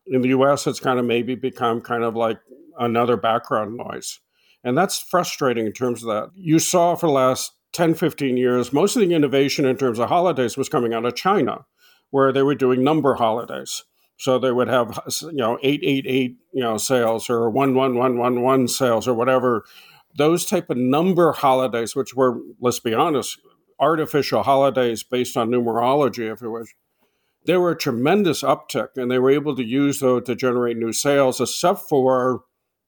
[0.06, 2.38] In the U.S., it's kind of maybe become kind of like
[2.78, 4.20] another background noise,
[4.62, 6.30] and that's frustrating in terms of that.
[6.36, 10.08] You saw for the last 10, 15 years, most of the innovation in terms of
[10.08, 11.66] holidays was coming out of China,
[12.10, 13.84] where they were doing number holidays.
[14.18, 19.64] So they would have, you know, 888, you know, sales or 11111 sales or whatever.
[20.16, 23.40] Those type of number holidays, which were, let's be honest,
[23.78, 26.74] artificial holidays based on numerology, if you wish,
[27.46, 30.92] they were a tremendous uptick and they were able to use those to generate new
[30.92, 32.42] sales, except for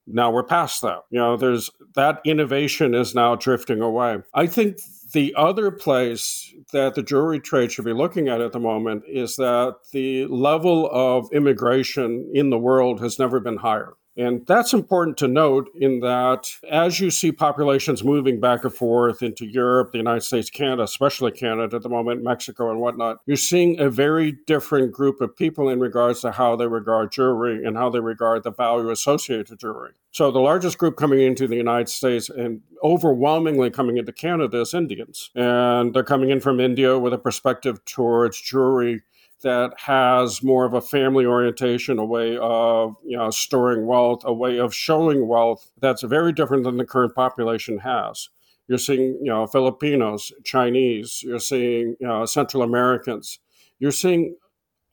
[0.06, 1.00] now we're past that.
[1.10, 4.18] You know, there's that innovation is now drifting away.
[4.34, 4.78] I think
[5.12, 9.36] the other place that the jewelry trade should be looking at at the moment is
[9.36, 13.94] that the level of immigration in the world has never been higher.
[14.16, 19.22] And that's important to note in that as you see populations moving back and forth
[19.22, 23.36] into Europe, the United States, Canada, especially Canada at the moment, Mexico and whatnot, you're
[23.36, 27.76] seeing a very different group of people in regards to how they regard jewelry and
[27.76, 29.92] how they regard the value associated to jewelry.
[30.10, 34.74] So the largest group coming into the United States and overwhelmingly coming into Canada is
[34.74, 35.30] Indians.
[35.34, 39.02] And they're coming in from India with a perspective towards jewelry
[39.42, 44.32] that has more of a family orientation, a way of you know storing wealth, a
[44.32, 48.28] way of showing wealth that's very different than the current population has.
[48.68, 53.38] You're seeing you know Filipinos, Chinese, you're seeing you know, Central Americans,
[53.78, 54.36] you're seeing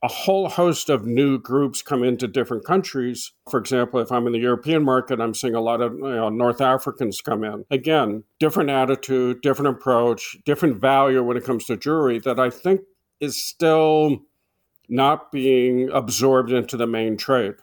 [0.02, 3.32] a whole host of new groups come into different countries.
[3.50, 6.30] For example, if I'm in the European market, I'm seeing a lot of you know,
[6.30, 7.64] North Africans come in.
[7.70, 12.80] Again, different attitude, different approach, different value when it comes to jewelry that I think
[13.20, 14.22] is still
[14.90, 17.54] not being absorbed into the main trade.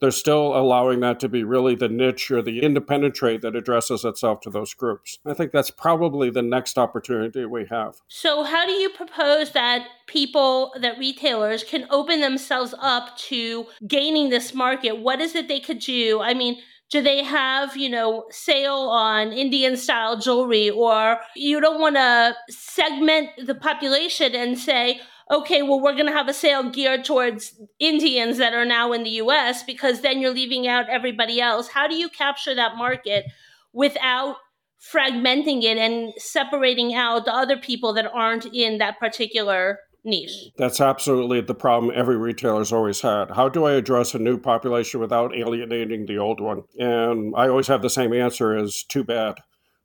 [0.00, 4.02] they're still allowing that to be really the niche or the independent trade that addresses
[4.02, 5.18] itself to those groups.
[5.26, 7.96] I think that's probably the next opportunity we have.
[8.08, 14.30] So, how do you propose that people, that retailers can open themselves up to gaining
[14.30, 15.00] this market?
[15.00, 16.22] What is it they could do?
[16.22, 21.80] I mean, do they have you know sale on indian style jewelry or you don't
[21.80, 26.68] want to segment the population and say okay, well, we're going to have a sale
[26.68, 31.40] geared towards Indians that are now in the US because then you're leaving out everybody
[31.40, 31.68] else.
[31.68, 33.26] How do you capture that market
[33.72, 34.36] without
[34.80, 40.50] fragmenting it and separating out the other people that aren't in that particular niche?
[40.56, 43.30] That's absolutely the problem every retailer's always had.
[43.30, 46.64] How do I address a new population without alienating the old one?
[46.78, 49.36] And I always have the same answer as too bad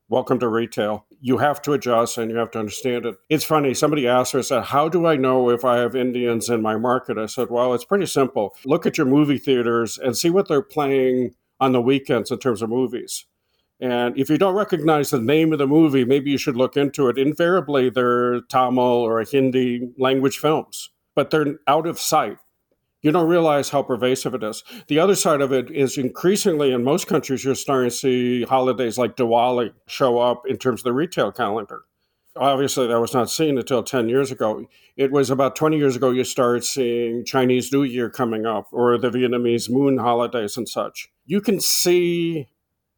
[0.09, 1.05] welcome to retail.
[1.25, 3.15] You have to adjust and you have to understand it.
[3.31, 6.77] It's funny, somebody asked us, How do I know if I have Indians in my
[6.77, 7.17] market?
[7.17, 8.55] I said, Well, it's pretty simple.
[8.63, 12.61] Look at your movie theaters and see what they're playing on the weekends in terms
[12.61, 13.25] of movies.
[13.79, 17.07] And if you don't recognize the name of the movie, maybe you should look into
[17.07, 17.17] it.
[17.17, 22.37] Invariably, they're Tamil or Hindi language films, but they're out of sight
[23.05, 24.63] you don't realize how pervasive it is.
[24.87, 28.97] The other side of it is increasingly in most countries, you're starting to see holidays
[28.97, 31.83] like Diwali show up in terms of the retail calendar.
[32.35, 34.65] Obviously, that was not seen until 10 years ago.
[34.97, 38.97] It was about 20 years ago you started seeing Chinese New Year coming up or
[38.97, 41.07] the Vietnamese moon holidays and such.
[41.27, 42.49] You can see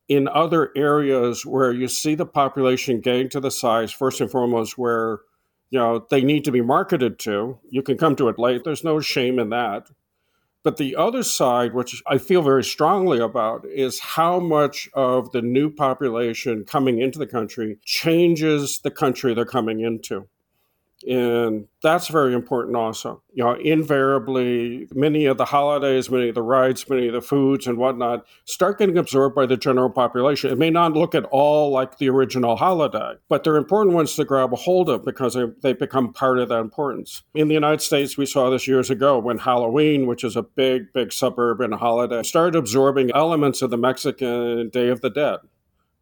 [0.08, 4.78] in other areas where you see the population getting to the size, first and foremost,
[4.78, 5.20] where
[5.70, 7.60] you know they need to be marketed to.
[7.70, 8.64] You can come to it late.
[8.64, 9.88] There's no shame in that.
[10.64, 15.42] But the other side which i feel very strongly about is how much of the
[15.42, 20.28] new population coming into the country changes the country they're coming into
[21.06, 23.22] and that's very important also.
[23.34, 27.68] You know, invariably, many of the holidays, many of the rides, many of the foods
[27.68, 30.52] and whatnot start getting absorbed by the general population.
[30.52, 34.26] It may not look at all like the original holiday, but they're important ones to
[34.26, 37.24] grab a hold of because they, they become part of that importance.
[37.36, 40.94] In the United States, we saw this years ago when Halloween, which is a big,
[40.94, 45.40] big suburban holiday, started absorbing elements of the Mexican Day of the Dead.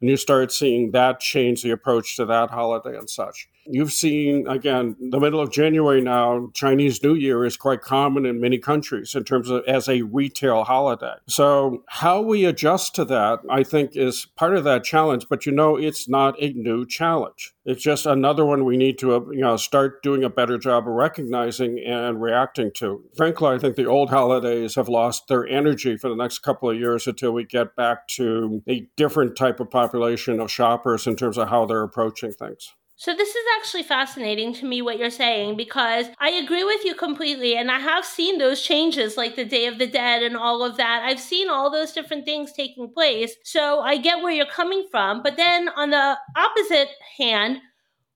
[0.01, 3.49] And you start seeing that change the approach to that holiday and such.
[3.67, 8.39] You've seen, again, the middle of January now, Chinese New Year is quite common in
[8.39, 11.15] many countries in terms of as a retail holiday.
[11.27, 15.25] So, how we adjust to that, I think, is part of that challenge.
[15.29, 17.54] But you know, it's not a new challenge.
[17.65, 20.87] It's just another one we need to, uh, you know, start doing a better job
[20.87, 23.03] of recognizing and reacting to.
[23.17, 26.77] Frankly, I think the old holidays have lost their energy for the next couple of
[26.77, 31.39] years until we get back to a different type of population of shoppers in terms
[31.39, 32.75] of how they're approaching things.
[32.97, 36.95] So, this is actually fascinating to me what you're saying because I agree with you
[36.95, 37.57] completely.
[37.57, 40.77] And I have seen those changes, like the Day of the Dead and all of
[40.77, 41.03] that.
[41.03, 43.35] I've seen all those different things taking place.
[43.43, 45.21] So, I get where you're coming from.
[45.23, 47.57] But then on the opposite hand,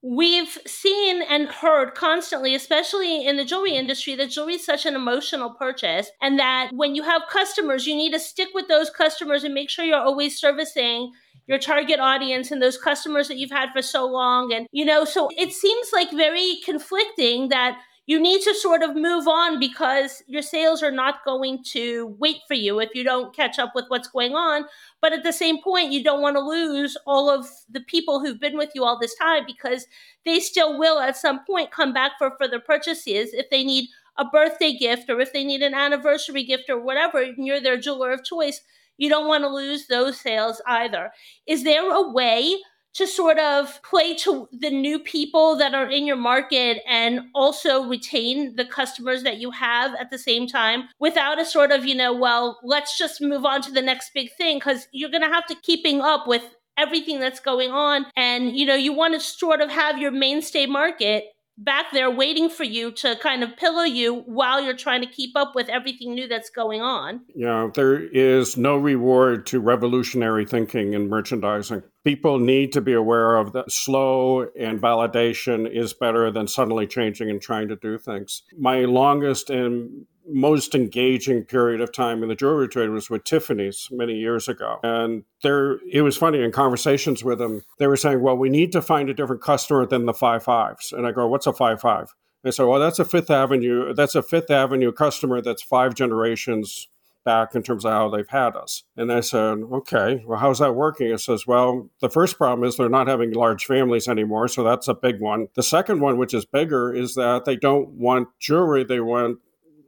[0.02, 4.96] we've seen and heard constantly, especially in the jewelry industry, that jewelry is such an
[4.96, 6.10] emotional purchase.
[6.22, 9.70] And that when you have customers, you need to stick with those customers and make
[9.70, 11.12] sure you're always servicing
[11.50, 14.54] your target audience and those customers that you've had for so long.
[14.54, 18.96] And, you know, so it seems like very conflicting that you need to sort of
[18.96, 23.36] move on because your sales are not going to wait for you if you don't
[23.36, 24.66] catch up with what's going on.
[25.02, 28.40] But at the same point, you don't want to lose all of the people who've
[28.40, 29.88] been with you all this time because
[30.26, 34.26] they still will at some point come back for further purchases if they need a
[34.26, 38.12] birthday gift or if they need an anniversary gift or whatever, and you're their jeweler
[38.12, 38.62] of choice
[39.00, 41.12] you don't want to lose those sales either.
[41.48, 42.58] Is there a way
[42.96, 47.84] to sort of play to the new people that are in your market and also
[47.88, 51.96] retain the customers that you have at the same time without a sort of, you
[51.96, 55.30] know, well, let's just move on to the next big thing because you're going to
[55.30, 56.44] have to keeping up with
[56.78, 60.66] everything that's going on and you know you want to sort of have your mainstay
[60.66, 61.26] market
[61.60, 65.36] back there waiting for you to kind of pillow you while you're trying to keep
[65.36, 67.22] up with everything new that's going on.
[67.36, 71.84] Yeah, there is no reward to revolutionary thinking in merchandising.
[72.06, 77.30] People need to be aware of that slow and validation is better than suddenly changing
[77.30, 78.44] and trying to do things.
[78.58, 83.90] My longest and most engaging period of time in the jewelry trade was with Tiffany's
[83.92, 84.80] many years ago.
[84.84, 88.72] And there, it was funny in conversations with them, they were saying, well, we need
[88.74, 90.92] to find a different customer than the five fives.
[90.92, 92.14] And I go, what's a five five?
[92.44, 96.88] They said, well, that's a Fifth Avenue, that's a Fifth Avenue customer that's five generations
[97.26, 98.84] back in terms of how they've had us.
[98.96, 101.12] And I said, okay, well, how's that working?
[101.12, 104.48] It says, well, the first problem is they're not having large families anymore.
[104.48, 105.50] So that's a big one.
[105.56, 108.86] The second one, which is bigger, is that they don't want jewelry.
[108.86, 109.40] They want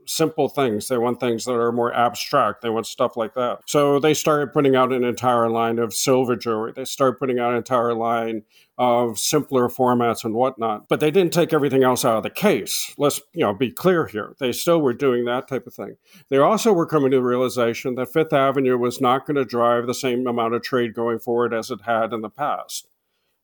[0.06, 0.88] simple things.
[0.88, 2.62] They want things that are more abstract.
[2.62, 3.60] They want stuff like that.
[3.66, 6.74] So they started putting out an entire line of silver jewelry.
[6.76, 8.44] They started putting out an entire line
[8.78, 10.90] of simpler formats and whatnot.
[10.90, 12.94] But they didn't take everything else out of the case.
[12.98, 14.36] Let's you know be clear here.
[14.40, 15.98] They still were doing that type of thing.
[16.30, 19.88] They also were coming to the realization that Fifth Avenue was not going to drive
[19.88, 22.88] the same amount of trade going forward as it had in the past.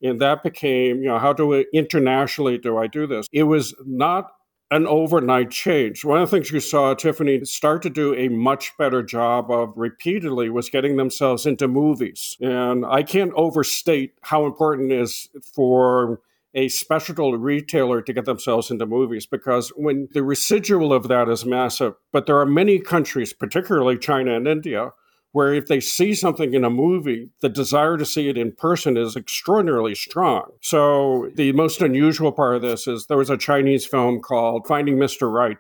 [0.02, 3.28] And that became, you know, how do we internationally do I do this?
[3.32, 4.32] It was not
[4.70, 6.04] an overnight change.
[6.04, 9.74] One of the things you saw Tiffany start to do a much better job of
[9.78, 12.36] repeatedly was getting themselves into movies.
[12.42, 16.22] And I can't overstate how important it is for
[16.54, 21.46] a specialty retailer to get themselves into movies because when the residual of that is
[21.46, 24.92] massive, but there are many countries, particularly China and India,
[25.32, 28.98] where if they see something in a movie, the desire to see it in person
[28.98, 30.50] is extraordinarily strong.
[30.62, 34.98] So the most unusual part of this is there was a Chinese film called Finding
[34.98, 35.32] Mr.
[35.32, 35.58] Right.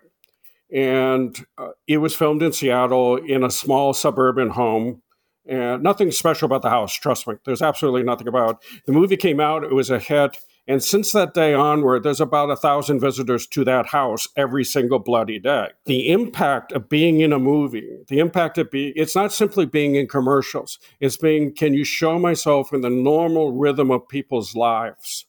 [0.74, 5.01] And uh, it was filmed in Seattle in a small suburban home.
[5.45, 7.36] And nothing special about the house, trust me.
[7.45, 8.84] There's absolutely nothing about it.
[8.86, 10.38] The movie came out, it was a hit.
[10.68, 14.99] And since that day onward, there's about a thousand visitors to that house every single
[14.99, 15.70] bloody day.
[15.86, 19.95] The impact of being in a movie, the impact of being, it's not simply being
[19.95, 25.26] in commercials, it's being, can you show myself in the normal rhythm of people's lives?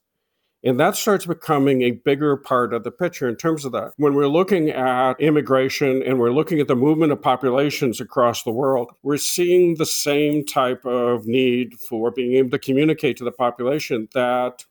[0.65, 3.93] And that starts becoming a bigger part of the picture in terms of that.
[3.97, 8.51] When we're looking at immigration and we're looking at the movement of populations across the
[8.51, 13.31] world, we're seeing the same type of need for being able to communicate to the
[13.31, 14.65] population that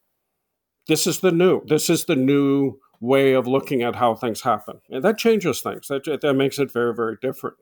[0.87, 1.61] this is the new.
[1.65, 5.87] This is the new way of looking at how things happen, and that changes things.
[5.87, 7.57] That that makes it very very different.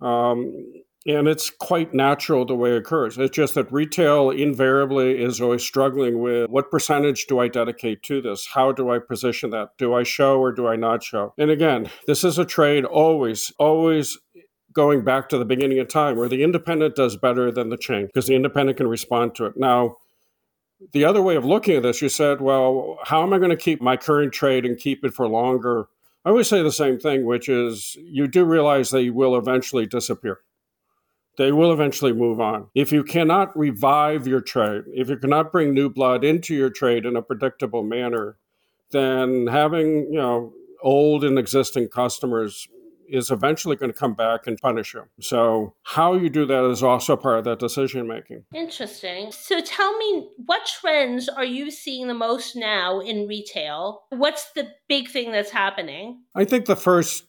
[0.00, 3.18] Um, and it's quite natural the way it occurs.
[3.18, 8.20] It's just that retail invariably is always struggling with what percentage do I dedicate to
[8.22, 8.46] this?
[8.46, 9.70] How do I position that?
[9.78, 11.34] Do I show or do I not show?
[11.38, 14.18] And again, this is a trade always, always
[14.72, 18.06] going back to the beginning of time where the independent does better than the chain
[18.06, 19.56] because the independent can respond to it.
[19.56, 19.96] Now,
[20.92, 23.56] the other way of looking at this, you said, well, how am I going to
[23.56, 25.86] keep my current trade and keep it for longer?
[26.24, 30.40] I always say the same thing, which is you do realize they will eventually disappear.
[31.38, 32.68] They will eventually move on.
[32.74, 37.06] If you cannot revive your trade, if you cannot bring new blood into your trade
[37.06, 38.36] in a predictable manner,
[38.90, 40.52] then having, you know,
[40.82, 42.68] old and existing customers
[43.08, 45.02] is eventually going to come back and punish you.
[45.20, 48.44] So, how you do that is also part of that decision making.
[48.54, 49.32] Interesting.
[49.32, 54.02] So, tell me what trends are you seeing the most now in retail?
[54.10, 56.22] What's the big thing that's happening?
[56.34, 57.24] I think the first,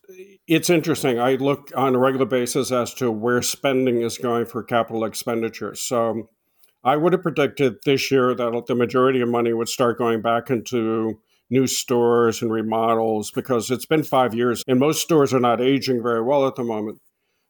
[0.47, 1.19] it's interesting.
[1.19, 5.81] I look on a regular basis as to where spending is going for capital expenditures.
[5.81, 6.29] So,
[6.83, 10.49] I would have predicted this year that the majority of money would start going back
[10.49, 11.19] into
[11.49, 16.01] new stores and remodels because it's been five years and most stores are not aging
[16.01, 16.99] very well at the moment.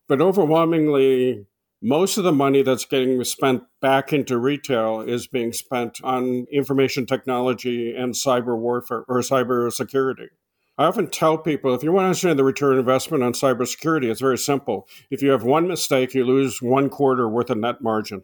[0.07, 1.45] But overwhelmingly,
[1.81, 7.05] most of the money that's getting spent back into retail is being spent on information
[7.05, 10.29] technology and cyber warfare or cyber security.
[10.77, 14.21] I often tell people if you want to understand the return investment on cybersecurity, it's
[14.21, 14.87] very simple.
[15.11, 18.23] If you have one mistake, you lose one quarter worth of net margin.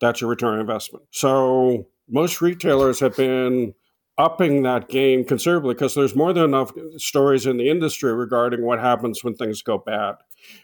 [0.00, 1.06] That's your return investment.
[1.10, 3.74] So most retailers have been
[4.16, 8.78] upping that game considerably because there's more than enough stories in the industry regarding what
[8.78, 10.14] happens when things go bad.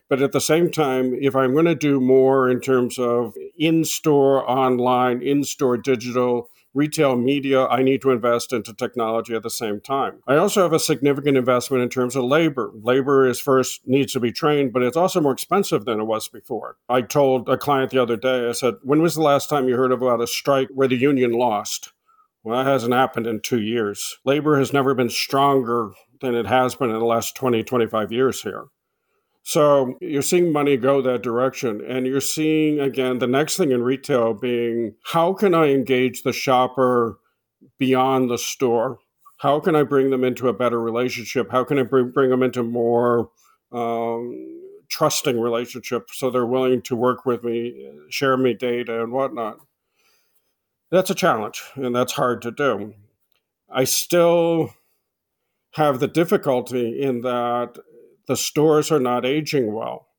[0.09, 3.85] But at the same time, if I'm going to do more in terms of in
[3.85, 9.51] store, online, in store digital, retail media, I need to invest into technology at the
[9.51, 10.23] same time.
[10.27, 12.73] I also have a significant investment in terms of labor.
[12.81, 16.29] Labor is first needs to be trained, but it's also more expensive than it was
[16.29, 16.77] before.
[16.89, 19.77] I told a client the other day, I said, When was the last time you
[19.77, 21.93] heard about a strike where the union lost?
[22.43, 24.18] Well, that hasn't happened in two years.
[24.24, 28.43] Labor has never been stronger than it has been in the last 20, 25 years
[28.43, 28.66] here.
[29.43, 31.82] So you're seeing money go that direction.
[31.86, 36.32] And you're seeing, again, the next thing in retail being how can I engage the
[36.32, 37.18] shopper
[37.78, 38.99] beyond the store?
[39.38, 41.51] How can I bring them into a better relationship?
[41.51, 43.30] How can I bring, bring them into more
[43.72, 44.61] um,
[44.91, 49.59] trusting relationship so they're willing to work with me, share me data and whatnot?
[50.91, 52.95] That's a challenge and that's hard to do.
[53.68, 54.74] I still
[55.74, 57.78] have the difficulty in that
[58.26, 60.10] the stores are not aging well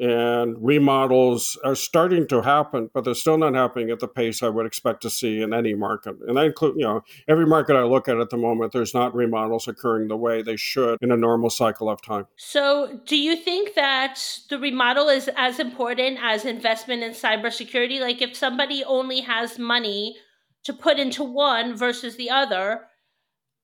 [0.00, 4.48] and remodels are starting to happen, but they're still not happening at the pace I
[4.48, 6.16] would expect to see in any market.
[6.26, 9.14] And I include, you know, every market I look at at the moment, there's not
[9.14, 12.26] remodels occurring the way they should in a normal cycle of time.
[12.36, 18.00] So, do you think that the remodel is as important as investment in cybersecurity?
[18.00, 20.16] Like, if somebody only has money
[20.64, 22.86] to put into one versus the other,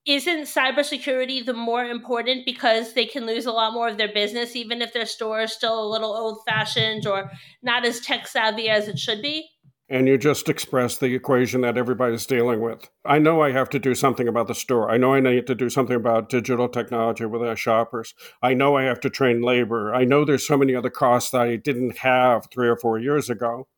[0.07, 4.55] isn't cybersecurity the more important because they can lose a lot more of their business
[4.55, 7.31] even if their store is still a little old fashioned or
[7.63, 9.49] not as tech savvy as it should be?
[9.89, 12.91] and you just express the equation that everybody's dealing with.
[13.05, 14.91] I know I have to do something about the store.
[14.91, 18.15] I know I need to do something about digital technology with our shoppers.
[18.43, 19.95] I know I have to train labor.
[19.95, 23.31] I know there's so many other costs that I didn't have three or four years
[23.31, 23.69] ago.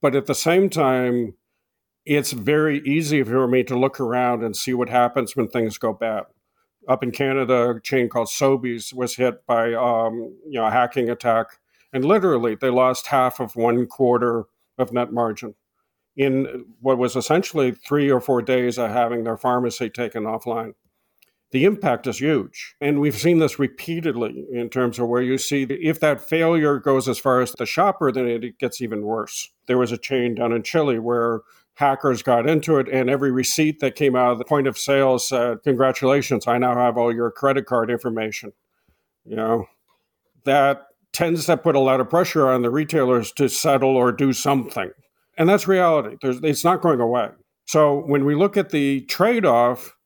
[0.00, 1.34] But at the same time,
[2.04, 5.92] it's very easy for me to look around and see what happens when things go
[5.92, 6.24] bad.
[6.88, 11.10] Up in Canada, a chain called Sobeys was hit by um, you know a hacking
[11.10, 11.58] attack,
[11.92, 14.44] and literally they lost half of one quarter
[14.78, 15.54] of net margin
[16.16, 20.72] in what was essentially three or four days of having their pharmacy taken offline.
[21.52, 22.76] The impact is huge.
[22.80, 27.08] And we've seen this repeatedly in terms of where you see if that failure goes
[27.08, 29.50] as far as the shopper, then it gets even worse.
[29.66, 31.40] There was a chain down in Chile where
[31.80, 35.18] hackers got into it, and every receipt that came out of the point of sale
[35.18, 38.52] said, Congratulations, I now have all your credit card information.
[39.24, 39.66] You know,
[40.44, 44.32] that tends to put a lot of pressure on the retailers to settle or do
[44.32, 44.90] something.
[45.36, 46.16] And that's reality.
[46.20, 47.30] There's, it's not going away.
[47.64, 49.96] So when we look at the trade off,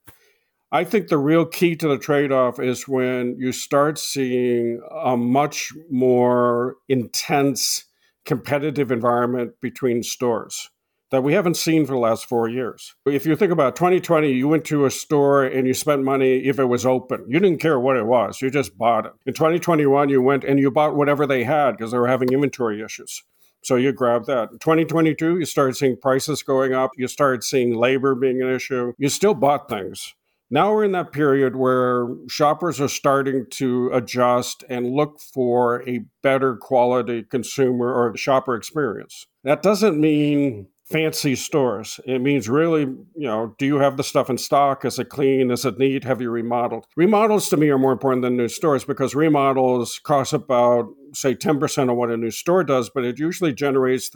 [0.70, 5.16] I think the real key to the trade off is when you start seeing a
[5.16, 7.84] much more intense
[8.24, 10.70] competitive environment between stores
[11.10, 12.94] that we haven't seen for the last four years.
[13.06, 16.58] If you think about 2020, you went to a store and you spent money if
[16.58, 17.24] it was open.
[17.28, 19.12] You didn't care what it was, you just bought it.
[19.26, 22.82] In 2021, you went and you bought whatever they had because they were having inventory
[22.82, 23.22] issues.
[23.62, 24.50] So you grabbed that.
[24.52, 26.90] In 2022, you started seeing prices going up.
[26.96, 28.92] You started seeing labor being an issue.
[28.98, 30.14] You still bought things.
[30.50, 36.04] Now we're in that period where shoppers are starting to adjust and look for a
[36.22, 39.26] better quality consumer or shopper experience.
[39.42, 41.98] That doesn't mean fancy stores.
[42.04, 44.84] It means really, you know, do you have the stuff in stock?
[44.84, 45.50] Is it clean?
[45.50, 46.04] Is it neat?
[46.04, 46.86] Have you remodeled?
[46.96, 51.90] Remodels to me are more important than new stores because remodels cost about, say, 10%
[51.90, 54.10] of what a new store does, but it usually generates,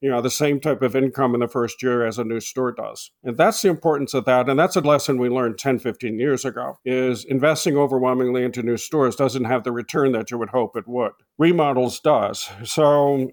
[0.00, 2.72] you know, the same type of income in the first year as a new store
[2.72, 3.10] does.
[3.22, 4.48] And that's the importance of that.
[4.48, 8.78] And that's a lesson we learned 10, 15 years ago is investing overwhelmingly into new
[8.78, 11.12] stores doesn't have the return that you would hope it would.
[11.36, 12.48] Remodels does.
[12.64, 13.30] So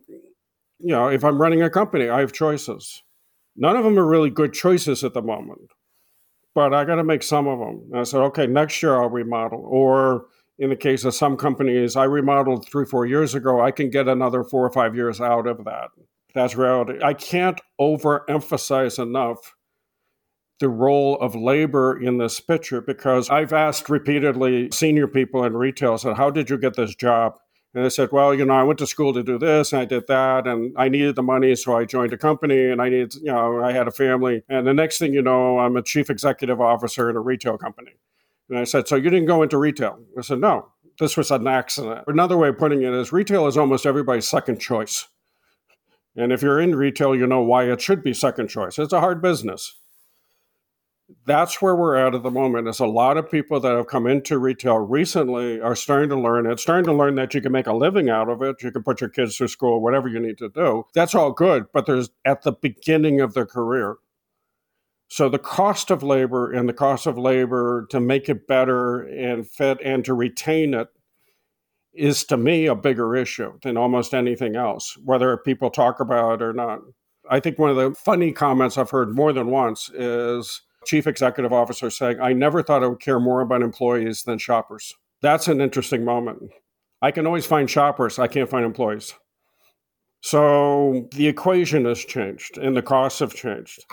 [0.83, 3.03] you know, if I'm running a company, I have choices.
[3.55, 5.71] None of them are really good choices at the moment,
[6.55, 7.89] but I got to make some of them.
[7.91, 9.63] And I said, okay, next year I'll remodel.
[9.65, 10.25] Or
[10.57, 13.61] in the case of some companies, I remodeled three, four years ago.
[13.61, 15.89] I can get another four or five years out of that.
[16.33, 16.99] That's reality.
[17.03, 19.55] I can't overemphasize enough
[20.59, 25.97] the role of labor in this picture because I've asked repeatedly senior people in retail,
[25.97, 27.33] said, How did you get this job?
[27.73, 29.85] And I said, well, you know, I went to school to do this and I
[29.85, 31.55] did that and I needed the money.
[31.55, 34.43] So I joined a company and I needed, you know, I had a family.
[34.49, 37.93] And the next thing you know, I'm a chief executive officer in a retail company.
[38.49, 39.99] And I said, so you didn't go into retail?
[40.17, 40.67] I said, no,
[40.99, 42.03] this was an accident.
[42.07, 45.07] Another way of putting it is retail is almost everybody's second choice.
[46.17, 48.77] And if you're in retail, you know why it should be second choice.
[48.77, 49.77] It's a hard business
[51.25, 54.07] that's where we're at at the moment is a lot of people that have come
[54.07, 57.67] into retail recently are starting to learn it starting to learn that you can make
[57.67, 58.61] a living out of it.
[58.61, 60.85] You can put your kids through school whatever you need to do.
[60.93, 63.97] That's all good but there's at the beginning of their career.
[65.07, 69.47] So the cost of labor and the cost of labor to make it better and
[69.47, 70.87] fit and to retain it
[71.93, 76.45] is to me a bigger issue than almost anything else whether people talk about it
[76.45, 76.79] or not.
[77.29, 81.53] I think one of the funny comments i've heard more than once is chief executive
[81.53, 84.95] officer saying, I never thought I would care more about employees than shoppers.
[85.21, 86.51] That's an interesting moment.
[87.01, 89.13] I can always find shoppers, I can't find employees.
[90.21, 93.85] So the equation has changed and the costs have changed.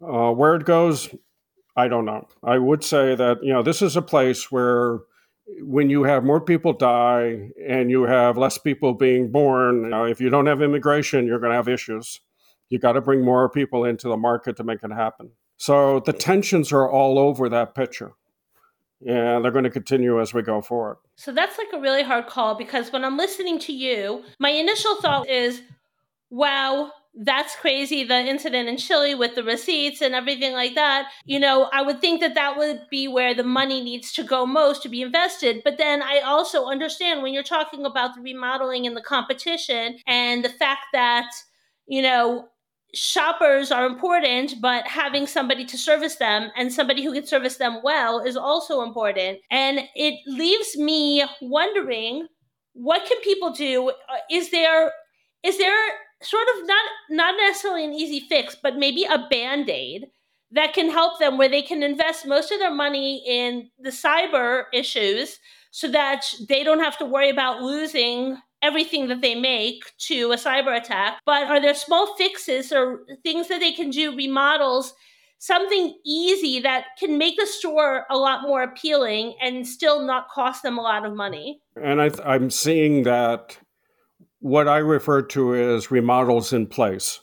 [0.00, 1.08] Uh, where it goes,
[1.76, 2.26] I don't know.
[2.42, 5.00] I would say that, you know, this is a place where
[5.60, 10.04] when you have more people die and you have less people being born, you know,
[10.04, 12.20] if you don't have immigration, you're going to have issues.
[12.68, 15.30] You got to bring more people into the market to make it happen.
[15.58, 18.12] So the tensions are all over that picture.
[19.06, 20.96] And they're going to continue as we go forward.
[21.16, 24.96] So that's like a really hard call because when I'm listening to you, my initial
[24.96, 25.62] thought is,
[26.30, 28.04] wow, that's crazy.
[28.04, 31.10] The incident in Chile with the receipts and everything like that.
[31.24, 34.46] You know, I would think that that would be where the money needs to go
[34.46, 35.62] most to be invested.
[35.64, 40.44] But then I also understand when you're talking about the remodeling and the competition and
[40.44, 41.30] the fact that,
[41.86, 42.48] you know,
[42.98, 47.80] shoppers are important, but having somebody to service them and somebody who can service them
[47.82, 49.38] well is also important.
[49.50, 52.26] And it leaves me wondering
[52.74, 53.88] what can people do?
[53.88, 54.92] Uh, is there
[55.42, 55.88] is there
[56.22, 60.06] sort of not not necessarily an easy fix, but maybe a band-aid
[60.52, 64.64] that can help them where they can invest most of their money in the cyber
[64.72, 65.38] issues
[65.70, 70.36] so that they don't have to worry about losing everything that they make to a
[70.36, 71.18] cyber attack.
[71.24, 74.94] But are there small fixes or things that they can do, remodels,
[75.38, 80.62] something easy that can make the store a lot more appealing and still not cost
[80.62, 81.60] them a lot of money?
[81.80, 83.58] And I am seeing that
[84.40, 87.20] what I refer to as remodels in place.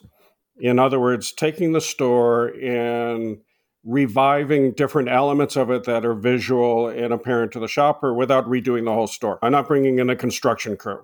[0.58, 3.38] In other words, taking the store and
[3.84, 8.86] reviving different elements of it that are visual and apparent to the shopper without redoing
[8.86, 9.38] the whole store.
[9.42, 11.02] I'm not bringing in a construction crew.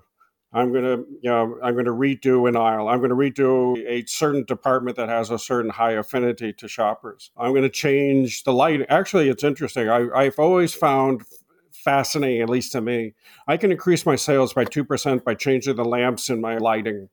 [0.54, 2.90] I'm going to, you know, I'm going to redo an aisle.
[2.90, 7.32] I'm going to redo a certain department that has a certain high affinity to shoppers.
[7.38, 8.86] I'm going to change the light.
[8.90, 9.88] Actually, it's interesting.
[9.88, 11.24] I, I've always found
[11.72, 13.14] fascinating, at least to me.
[13.48, 17.08] I can increase my sales by 2% by changing the lamps in my lighting.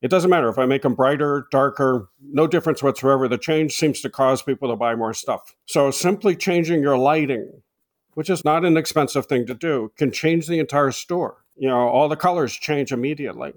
[0.00, 3.26] It doesn't matter if I make them brighter, darker, no difference whatsoever.
[3.26, 5.56] The change seems to cause people to buy more stuff.
[5.66, 7.62] So simply changing your lighting,
[8.14, 11.44] which is not an expensive thing to do, can change the entire store.
[11.58, 13.52] You know, all the colors change immediately.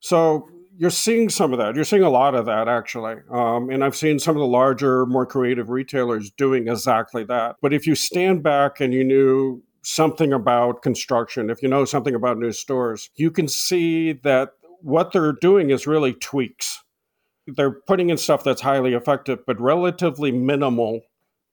[0.00, 0.48] So
[0.78, 1.74] you're seeing some of that.
[1.74, 3.16] You're seeing a lot of that actually.
[3.30, 7.56] Um, and I've seen some of the larger, more creative retailers doing exactly that.
[7.62, 12.14] But if you stand back and you knew something about construction, if you know something
[12.14, 14.50] about new stores, you can see that
[14.80, 16.82] what they're doing is really tweaks.
[17.46, 21.02] They're putting in stuff that's highly effective, but relatively minimal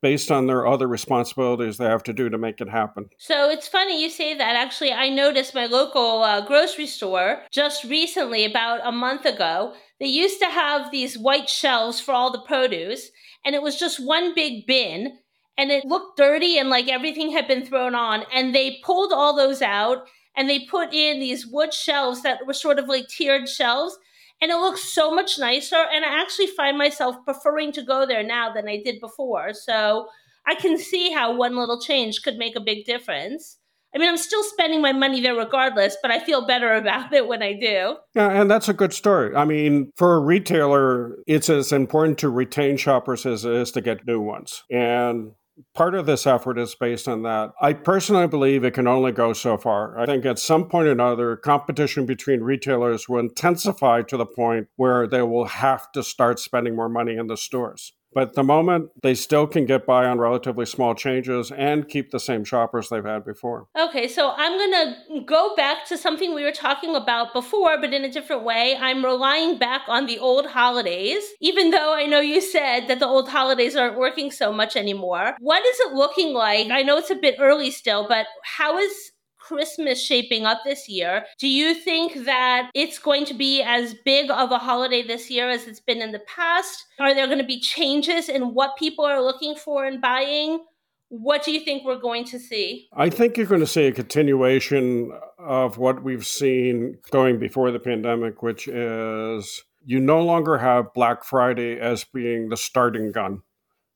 [0.04, 3.10] based on their other responsibilities they have to do to make it happen.
[3.18, 4.56] So it's funny you say that.
[4.56, 10.08] Actually, I noticed my local uh, grocery store just recently, about a month ago, they
[10.08, 13.10] used to have these white shelves for all the produce,
[13.46, 15.18] and it was just one big bin,
[15.58, 18.24] and it looked dirty and like everything had been thrown on.
[18.34, 22.54] And they pulled all those out and they put in these wood shelves that were
[22.54, 23.98] sort of like tiered shelves
[24.44, 28.24] and it looks so much nicer and i actually find myself preferring to go there
[28.24, 30.08] now than i did before so
[30.46, 33.58] i can see how one little change could make a big difference
[33.96, 37.28] I mean, I'm still spending my money there regardless, but I feel better about it
[37.28, 37.98] when I do.
[38.16, 39.36] Yeah, and that's a good story.
[39.36, 43.82] I mean, for a retailer, it's as important to retain shoppers as it is to
[43.82, 44.64] get new ones.
[44.72, 45.34] And
[45.74, 47.52] part of this effort is based on that.
[47.62, 50.00] I personally believe it can only go so far.
[50.00, 54.68] I think at some point or another, competition between retailers will intensify to the point
[54.76, 57.94] where they will have to start spending more money in the stores.
[58.14, 62.12] But at the moment, they still can get by on relatively small changes and keep
[62.12, 63.68] the same shoppers they've had before.
[63.78, 67.94] Okay, so I'm going to go back to something we were talking about before, but
[67.94, 68.78] in a different way.
[68.80, 73.08] I'm relying back on the old holidays, even though I know you said that the
[73.08, 75.36] old holidays aren't working so much anymore.
[75.40, 76.70] What is it looking like?
[76.70, 79.13] I know it's a bit early still, but how is
[79.48, 81.26] Christmas shaping up this year.
[81.38, 85.50] Do you think that it's going to be as big of a holiday this year
[85.50, 86.86] as it's been in the past?
[87.00, 90.64] Are there going to be changes in what people are looking for and buying?
[91.10, 92.88] What do you think we're going to see?
[92.94, 97.80] I think you're going to see a continuation of what we've seen going before the
[97.80, 103.42] pandemic, which is you no longer have Black Friday as being the starting gun.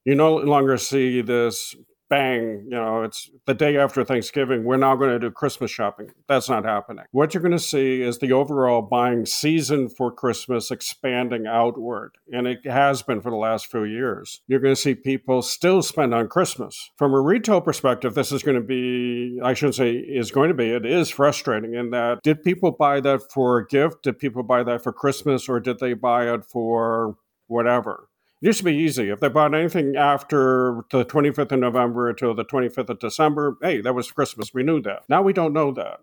[0.04, 1.76] You no longer see this
[2.10, 6.12] bang, you know, it's the day after Thanksgiving, we're now going to do Christmas shopping.
[6.28, 7.06] That's not happening.
[7.12, 12.48] What you're going to see is the overall buying season for Christmas expanding outward, and
[12.48, 14.42] it has been for the last few years.
[14.48, 16.92] You're going to see people still spend on Christmas.
[16.98, 20.56] From a retail perspective, this is going to be, I shouldn't say is going to
[20.56, 24.04] be, it is frustrating in that did people buy that for a gift?
[24.04, 27.16] Did people buy that for Christmas, or did they buy it for
[27.48, 28.10] whatever?
[28.42, 29.10] It used to be easy.
[29.10, 33.82] If they bought anything after the 25th of November until the 25th of December, hey,
[33.82, 34.54] that was Christmas.
[34.54, 35.04] We knew that.
[35.10, 36.00] Now we don't know that.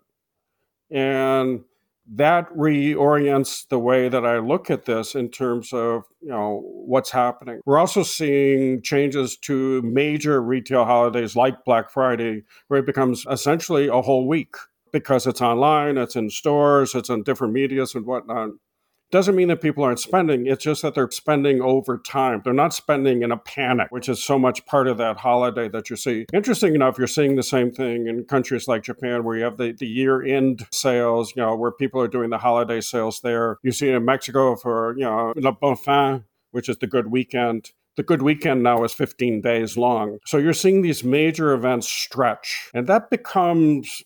[0.91, 1.65] And
[2.13, 7.11] that reorients the way that I look at this in terms of, you know, what's
[7.11, 7.61] happening.
[7.65, 13.89] We're also seeing changes to major retail holidays like Black Friday, where it becomes essentially
[13.89, 14.57] a whole week
[14.93, 18.51] because it's online, it's in stores, it's on different medias and whatnot.
[19.11, 20.47] Doesn't mean that people aren't spending.
[20.47, 22.41] It's just that they're spending over time.
[22.43, 25.89] They're not spending in a panic, which is so much part of that holiday that
[25.89, 26.27] you see.
[26.33, 29.73] Interesting enough, you're seeing the same thing in countries like Japan where you have the,
[29.73, 33.59] the year end sales, you know, where people are doing the holiday sales there.
[33.63, 37.11] You see it in Mexico for, you know, El Buen Fin, which is the good
[37.11, 37.71] weekend.
[37.97, 40.19] The good weekend now is 15 days long.
[40.27, 44.03] So you're seeing these major events stretch, and that becomes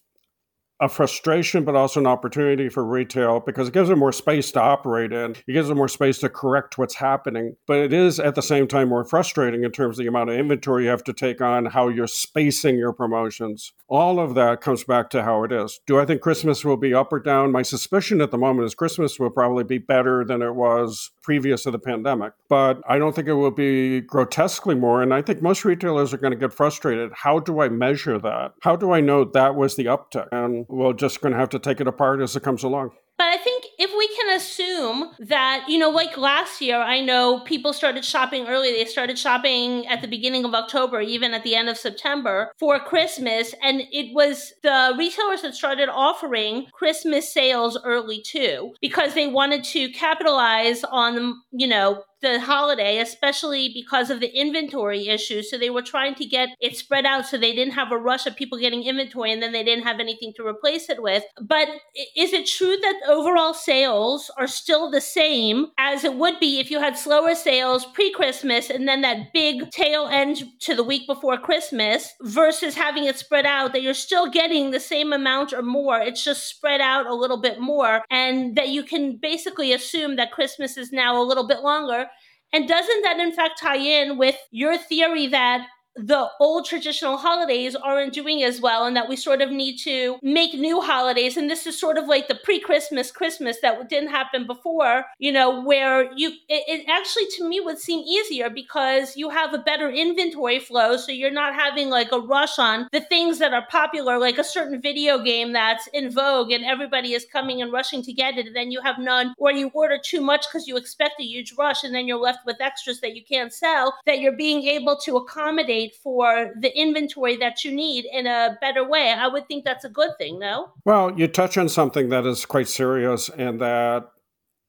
[0.81, 4.61] a frustration, but also an opportunity for retail because it gives them more space to
[4.61, 5.33] operate in.
[5.47, 7.57] It gives them more space to correct what's happening.
[7.67, 10.37] But it is at the same time more frustrating in terms of the amount of
[10.37, 13.73] inventory you have to take on, how you're spacing your promotions.
[13.89, 15.81] All of that comes back to how it is.
[15.87, 17.53] Do I think Christmas will be up or down?
[17.53, 21.65] My suspicion at the moment is Christmas will probably be better than it was previous
[21.65, 22.33] to the pandemic.
[22.49, 25.03] But I don't think it will be grotesquely more.
[25.03, 27.13] And I think most retailers are going to get frustrated.
[27.13, 28.53] How do I measure that?
[28.61, 30.29] How do I know that was the uptick?
[30.33, 32.93] And we're just going to have to take it apart as it comes along.
[33.17, 37.41] But I think if we can assume that, you know, like last year, I know
[37.41, 38.71] people started shopping early.
[38.71, 42.79] They started shopping at the beginning of October, even at the end of September for
[42.79, 43.57] Christmas.
[43.61, 49.65] And it was the retailers that started offering Christmas sales early too, because they wanted
[49.65, 55.51] to capitalize on, you know, the holiday, especially because of the inventory issues.
[55.51, 58.27] So they were trying to get it spread out so they didn't have a rush
[58.27, 61.23] of people getting inventory and then they didn't have anything to replace it with.
[61.41, 61.69] But
[62.17, 66.71] is it true that overall sales are still the same as it would be if
[66.71, 71.07] you had slower sales pre Christmas and then that big tail end to the week
[71.07, 75.63] before Christmas versus having it spread out, that you're still getting the same amount or
[75.63, 76.01] more?
[76.01, 80.33] It's just spread out a little bit more, and that you can basically assume that
[80.33, 82.08] Christmas is now a little bit longer
[82.53, 85.67] and doesn't that, in fact, tie in with your theory that
[85.99, 90.19] the old traditional holidays aren't doing as well and that we sort of need to
[90.23, 91.37] make new holidays.
[91.37, 95.61] And this is sort of like the pre-christmas christmas that didn't happen before you know
[95.63, 99.91] where you it, it, actually to me would seem easier because you have a better
[99.91, 100.97] inventory flow.
[100.97, 104.45] So you're not having like a rush on the things that are popular like a
[104.45, 108.47] certain video game that's in vogue and everybody is coming and rushing to get it.
[108.47, 111.55] And then you have none or you order too much because you expect a huge
[111.59, 114.97] rush and then you're left with extras that you can't sell that you're being able
[114.97, 119.13] to accommodate for the inventory that you need in a better way.
[119.13, 120.73] I would think that's a good thing, no?
[120.85, 124.09] Well, you touch on something that is quite serious and that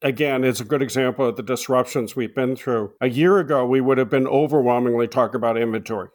[0.02, 2.92] again, is a good example of the disruptions we've been through.
[3.00, 6.08] A year ago, we would have been overwhelmingly talking about inventory.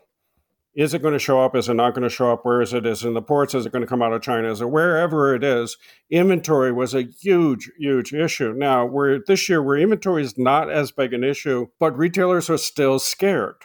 [0.76, 1.56] Is it going to show up?
[1.56, 2.43] Is it not going to show up?
[2.43, 2.86] Where is it?
[2.86, 3.53] Is it in the ports?
[3.53, 4.51] Is it going to come out of China?
[4.51, 5.78] Is it wherever it is?
[6.10, 8.53] Inventory was a huge, huge issue.
[8.53, 12.58] Now, we're this year where inventory is not as big an issue, but retailers are
[12.58, 13.56] still scared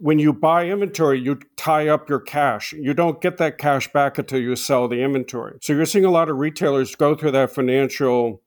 [0.00, 2.72] when you buy inventory, you tie up your cash.
[2.72, 5.58] You don't get that cash back until you sell the inventory.
[5.60, 8.42] So you're seeing a lot of retailers go through that financial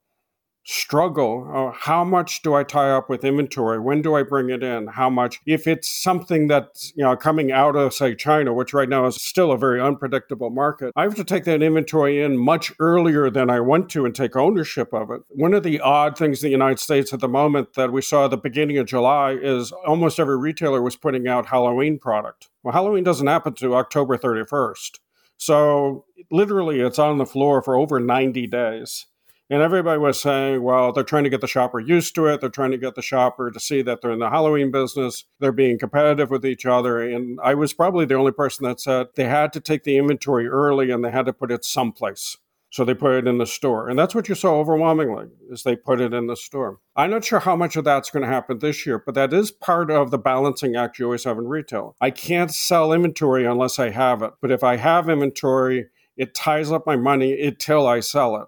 [0.66, 1.49] struggle.
[1.53, 3.80] Uh, how much do I tie up with inventory?
[3.80, 4.88] When do I bring it in?
[4.88, 5.39] How much?
[5.45, 9.16] If it's something that's you know coming out of say China, which right now is
[9.16, 13.49] still a very unpredictable market, I have to take that inventory in much earlier than
[13.49, 15.22] I want to and take ownership of it.
[15.30, 18.26] One of the odd things in the United States at the moment that we saw
[18.26, 22.49] at the beginning of July is almost every retailer was putting out Halloween product.
[22.64, 24.99] Well, Halloween doesn't happen to October 31st.
[25.38, 29.07] So literally it's on the floor for over 90 days.
[29.50, 32.41] And everybody was saying, well, they're trying to get the shopper used to it.
[32.41, 35.26] They're trying to get the shopper to see that they're in the Halloween business.
[35.39, 37.02] They're being competitive with each other.
[37.02, 40.48] And I was probably the only person that said they had to take the inventory
[40.48, 42.38] early and they had to put it someplace.
[42.72, 43.88] So they put it in the store.
[43.88, 46.80] And that's what you saw overwhelmingly is they put it in the store.
[46.96, 49.52] I'm not sure how much of that's going to happen this year, but that is
[49.52, 51.96] part of the balancing act you always have in retail.
[52.02, 54.32] I can't sell inventory unless I have it.
[54.41, 58.48] But if I have inventory, it ties up my money until I sell it.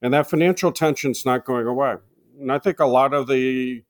[0.00, 1.96] And that financial tension's not going away.
[2.40, 3.82] And I think a lot of the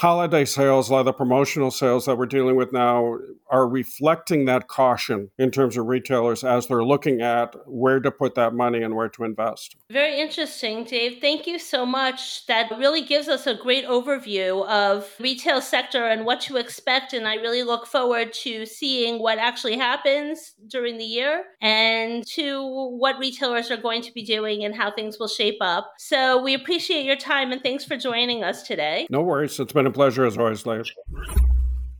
[0.00, 3.16] holiday sales, a lot of the promotional sales that we're dealing with now
[3.50, 8.34] are reflecting that caution in terms of retailers as they're looking at where to put
[8.34, 9.76] that money and where to invest.
[9.90, 11.18] Very interesting, Dave.
[11.20, 12.46] Thank you so much.
[12.46, 17.26] That really gives us a great overview of retail sector and what to expect and
[17.28, 22.62] I really look forward to seeing what actually happens during the year and to
[22.98, 25.92] what retailers are going to be doing and how things will shape up.
[25.98, 29.06] So we appreciate your time and thanks for joining us today.
[29.10, 29.58] No worries.
[29.60, 30.84] It's been a pleasure as always, Leah.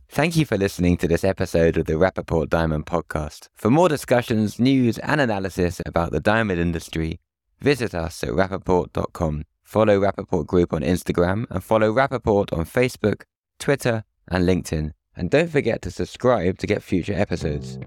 [0.09, 3.47] Thank you for listening to this episode of the Rapaport Diamond Podcast.
[3.53, 7.19] For more discussions, news, and analysis about the diamond industry,
[7.59, 9.43] visit us at rapaport.com.
[9.63, 13.23] Follow Rapaport Group on Instagram and follow Rapaport on Facebook,
[13.57, 14.91] Twitter, and LinkedIn.
[15.15, 17.79] And don't forget to subscribe to get future episodes.